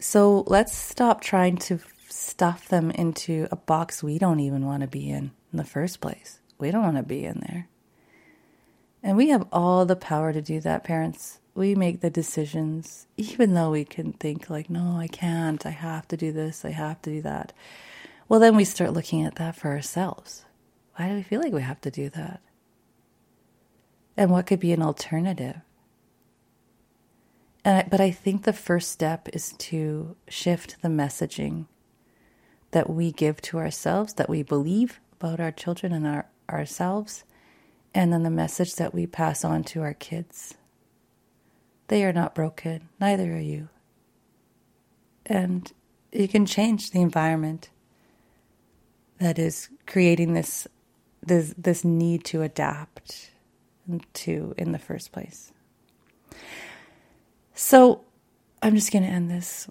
So 0.00 0.42
let's 0.48 0.74
stop 0.74 1.20
trying 1.20 1.58
to 1.58 1.78
stuff 2.08 2.66
them 2.66 2.90
into 2.90 3.46
a 3.52 3.56
box 3.56 4.02
we 4.02 4.18
don't 4.18 4.40
even 4.40 4.66
want 4.66 4.80
to 4.80 4.88
be 4.88 5.08
in 5.08 5.30
in 5.52 5.58
the 5.58 5.64
first 5.64 6.00
place. 6.00 6.40
We 6.58 6.72
don't 6.72 6.82
want 6.82 6.96
to 6.96 7.04
be 7.04 7.24
in 7.24 7.44
there. 7.46 7.68
And 9.00 9.16
we 9.16 9.28
have 9.28 9.46
all 9.52 9.86
the 9.86 9.94
power 9.94 10.32
to 10.32 10.42
do 10.42 10.58
that, 10.60 10.82
parents. 10.82 11.38
We 11.54 11.76
make 11.76 12.00
the 12.00 12.10
decisions, 12.10 13.06
even 13.16 13.54
though 13.54 13.70
we 13.70 13.84
can 13.84 14.12
think, 14.12 14.50
like, 14.50 14.68
no, 14.68 14.96
I 14.98 15.06
can't. 15.06 15.64
I 15.64 15.70
have 15.70 16.08
to 16.08 16.16
do 16.16 16.32
this. 16.32 16.64
I 16.64 16.70
have 16.70 17.00
to 17.02 17.10
do 17.10 17.22
that. 17.22 17.52
Well, 18.28 18.40
then 18.40 18.56
we 18.56 18.64
start 18.64 18.92
looking 18.92 19.24
at 19.24 19.36
that 19.36 19.54
for 19.54 19.68
ourselves. 19.68 20.44
Why 20.96 21.08
do 21.08 21.14
we 21.14 21.22
feel 21.22 21.40
like 21.40 21.52
we 21.52 21.62
have 21.62 21.80
to 21.82 21.92
do 21.92 22.10
that? 22.10 22.40
And 24.16 24.30
what 24.30 24.46
could 24.46 24.60
be 24.60 24.72
an 24.72 24.82
alternative? 24.82 25.56
And 27.64 27.78
I, 27.78 27.88
but 27.88 28.00
I 28.00 28.10
think 28.10 28.42
the 28.42 28.52
first 28.52 28.90
step 28.90 29.28
is 29.32 29.52
to 29.58 30.16
shift 30.28 30.80
the 30.82 30.88
messaging 30.88 31.66
that 32.70 32.88
we 32.88 33.12
give 33.12 33.40
to 33.42 33.58
ourselves, 33.58 34.14
that 34.14 34.30
we 34.30 34.42
believe 34.42 35.00
about 35.20 35.40
our 35.40 35.50
children 35.50 35.92
and 35.92 36.06
our, 36.06 36.26
ourselves, 36.48 37.24
and 37.94 38.12
then 38.12 38.22
the 38.22 38.30
message 38.30 38.76
that 38.76 38.94
we 38.94 39.06
pass 39.06 39.44
on 39.44 39.64
to 39.64 39.82
our 39.82 39.94
kids. 39.94 40.54
They 41.88 42.04
are 42.04 42.12
not 42.12 42.34
broken, 42.34 42.88
neither 43.00 43.32
are 43.34 43.40
you. 43.40 43.68
And 45.24 45.72
you 46.12 46.28
can 46.28 46.46
change 46.46 46.90
the 46.90 47.00
environment 47.00 47.70
that 49.18 49.38
is 49.38 49.68
creating 49.86 50.34
this 50.34 50.68
this 51.22 51.52
this 51.58 51.84
need 51.84 52.24
to 52.24 52.42
adapt 52.42 53.30
to 54.14 54.54
in 54.56 54.72
the 54.72 54.78
first 54.78 55.12
place. 55.12 55.52
So 57.54 58.04
I'm 58.62 58.74
just 58.74 58.92
going 58.92 59.04
to 59.04 59.10
end 59.10 59.30
this. 59.30 59.68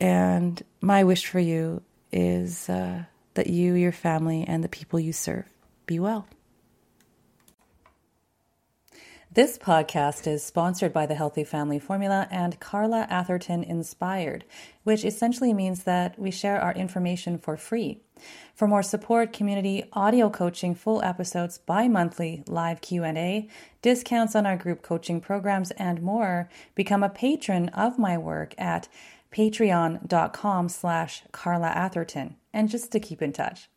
And 0.00 0.62
my 0.80 1.04
wish 1.04 1.26
for 1.26 1.40
you 1.40 1.82
is 2.10 2.68
uh, 2.68 3.04
that 3.34 3.46
you, 3.48 3.74
your 3.74 3.92
family, 3.92 4.44
and 4.46 4.64
the 4.64 4.68
people 4.68 4.98
you 4.98 5.12
serve 5.12 5.46
be 5.86 5.98
well. 5.98 6.26
This 9.32 9.56
podcast 9.56 10.26
is 10.26 10.42
sponsored 10.42 10.92
by 10.92 11.06
the 11.06 11.14
Healthy 11.14 11.44
Family 11.44 11.78
Formula 11.78 12.26
and 12.32 12.58
Carla 12.58 13.06
Atherton 13.08 13.62
Inspired, 13.62 14.44
which 14.82 15.04
essentially 15.04 15.54
means 15.54 15.84
that 15.84 16.18
we 16.18 16.32
share 16.32 16.60
our 16.60 16.72
information 16.74 17.38
for 17.38 17.56
free. 17.56 18.00
For 18.56 18.66
more 18.66 18.82
support, 18.82 19.32
community, 19.32 19.84
audio 19.92 20.30
coaching, 20.30 20.74
full 20.74 21.00
episodes, 21.04 21.58
bi-monthly 21.58 22.42
live 22.48 22.80
Q&A, 22.80 23.48
discounts 23.82 24.34
on 24.34 24.46
our 24.46 24.56
group 24.56 24.82
coaching 24.82 25.20
programs 25.20 25.70
and 25.70 26.02
more, 26.02 26.48
become 26.74 27.04
a 27.04 27.08
patron 27.08 27.68
of 27.68 28.00
my 28.00 28.18
work 28.18 28.56
at 28.58 28.88
patreon.com 29.32 30.68
slash 30.68 31.22
Carla 31.30 31.68
Atherton. 31.68 32.34
And 32.52 32.68
just 32.68 32.90
to 32.90 32.98
keep 32.98 33.22
in 33.22 33.32
touch. 33.32 33.70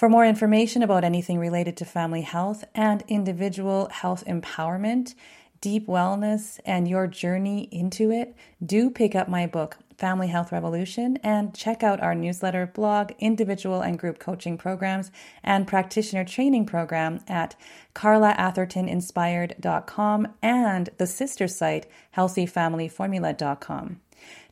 For 0.00 0.08
more 0.08 0.24
information 0.24 0.82
about 0.82 1.04
anything 1.04 1.38
related 1.38 1.76
to 1.76 1.84
family 1.84 2.22
health 2.22 2.64
and 2.74 3.04
individual 3.06 3.90
health 3.90 4.24
empowerment, 4.26 5.14
deep 5.60 5.86
wellness, 5.86 6.58
and 6.64 6.88
your 6.88 7.06
journey 7.06 7.68
into 7.70 8.10
it, 8.10 8.34
do 8.64 8.88
pick 8.88 9.14
up 9.14 9.28
my 9.28 9.46
book, 9.46 9.76
Family 9.98 10.28
Health 10.28 10.52
Revolution, 10.52 11.18
and 11.18 11.54
check 11.54 11.82
out 11.82 12.00
our 12.00 12.14
newsletter, 12.14 12.66
blog, 12.66 13.12
individual 13.18 13.82
and 13.82 13.98
group 13.98 14.18
coaching 14.18 14.56
programs, 14.56 15.10
and 15.44 15.66
practitioner 15.66 16.24
training 16.24 16.64
program 16.64 17.20
at 17.28 17.54
carlaathertoninspired.com 17.94 20.28
and 20.40 20.88
the 20.96 21.06
sister 21.06 21.46
site, 21.46 21.86
healthyfamilyformula.com. 22.16 24.00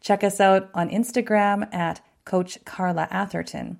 Check 0.02 0.22
us 0.22 0.40
out 0.40 0.68
on 0.74 0.90
Instagram 0.90 1.74
at 1.74 2.02
Coach 2.26 2.62
Carla 2.66 3.08
Atherton. 3.10 3.78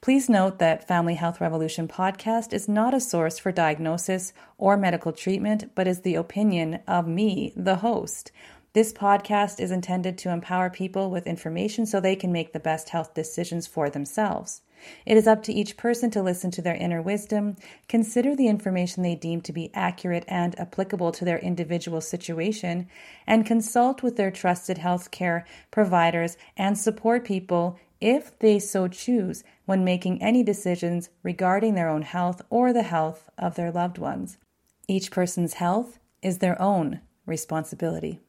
Please 0.00 0.28
note 0.28 0.58
that 0.58 0.86
Family 0.86 1.14
Health 1.14 1.40
Revolution 1.40 1.88
podcast 1.88 2.52
is 2.52 2.68
not 2.68 2.94
a 2.94 3.00
source 3.00 3.38
for 3.38 3.52
diagnosis 3.52 4.32
or 4.58 4.76
medical 4.76 5.12
treatment, 5.12 5.74
but 5.74 5.86
is 5.88 6.00
the 6.00 6.14
opinion 6.14 6.80
of 6.86 7.06
me, 7.06 7.52
the 7.56 7.76
host. 7.76 8.32
This 8.72 8.92
podcast 8.92 9.58
is 9.58 9.70
intended 9.70 10.18
to 10.18 10.30
empower 10.30 10.68
people 10.68 11.10
with 11.10 11.26
information 11.26 11.86
so 11.86 11.98
they 11.98 12.14
can 12.14 12.30
make 12.30 12.52
the 12.52 12.60
best 12.60 12.90
health 12.90 13.14
decisions 13.14 13.66
for 13.66 13.88
themselves. 13.88 14.60
It 15.06 15.16
is 15.16 15.26
up 15.26 15.42
to 15.44 15.52
each 15.54 15.78
person 15.78 16.10
to 16.10 16.22
listen 16.22 16.50
to 16.50 16.60
their 16.60 16.74
inner 16.74 17.00
wisdom, 17.00 17.56
consider 17.88 18.36
the 18.36 18.48
information 18.48 19.02
they 19.02 19.14
deem 19.14 19.40
to 19.40 19.52
be 19.52 19.70
accurate 19.72 20.24
and 20.28 20.58
applicable 20.60 21.12
to 21.12 21.24
their 21.24 21.38
individual 21.38 22.02
situation, 22.02 22.86
and 23.26 23.46
consult 23.46 24.02
with 24.02 24.16
their 24.16 24.30
trusted 24.30 24.76
healthcare 24.76 25.44
providers 25.70 26.36
and 26.58 26.76
support 26.76 27.24
people 27.24 27.78
if 28.06 28.38
they 28.38 28.56
so 28.56 28.86
choose 28.86 29.42
when 29.64 29.82
making 29.82 30.22
any 30.22 30.44
decisions 30.44 31.10
regarding 31.24 31.74
their 31.74 31.88
own 31.88 32.02
health 32.02 32.40
or 32.50 32.72
the 32.72 32.84
health 32.84 33.28
of 33.36 33.56
their 33.56 33.72
loved 33.72 33.98
ones. 33.98 34.38
Each 34.86 35.10
person's 35.10 35.54
health 35.54 35.98
is 36.22 36.38
their 36.38 36.60
own 36.62 37.00
responsibility. 37.26 38.20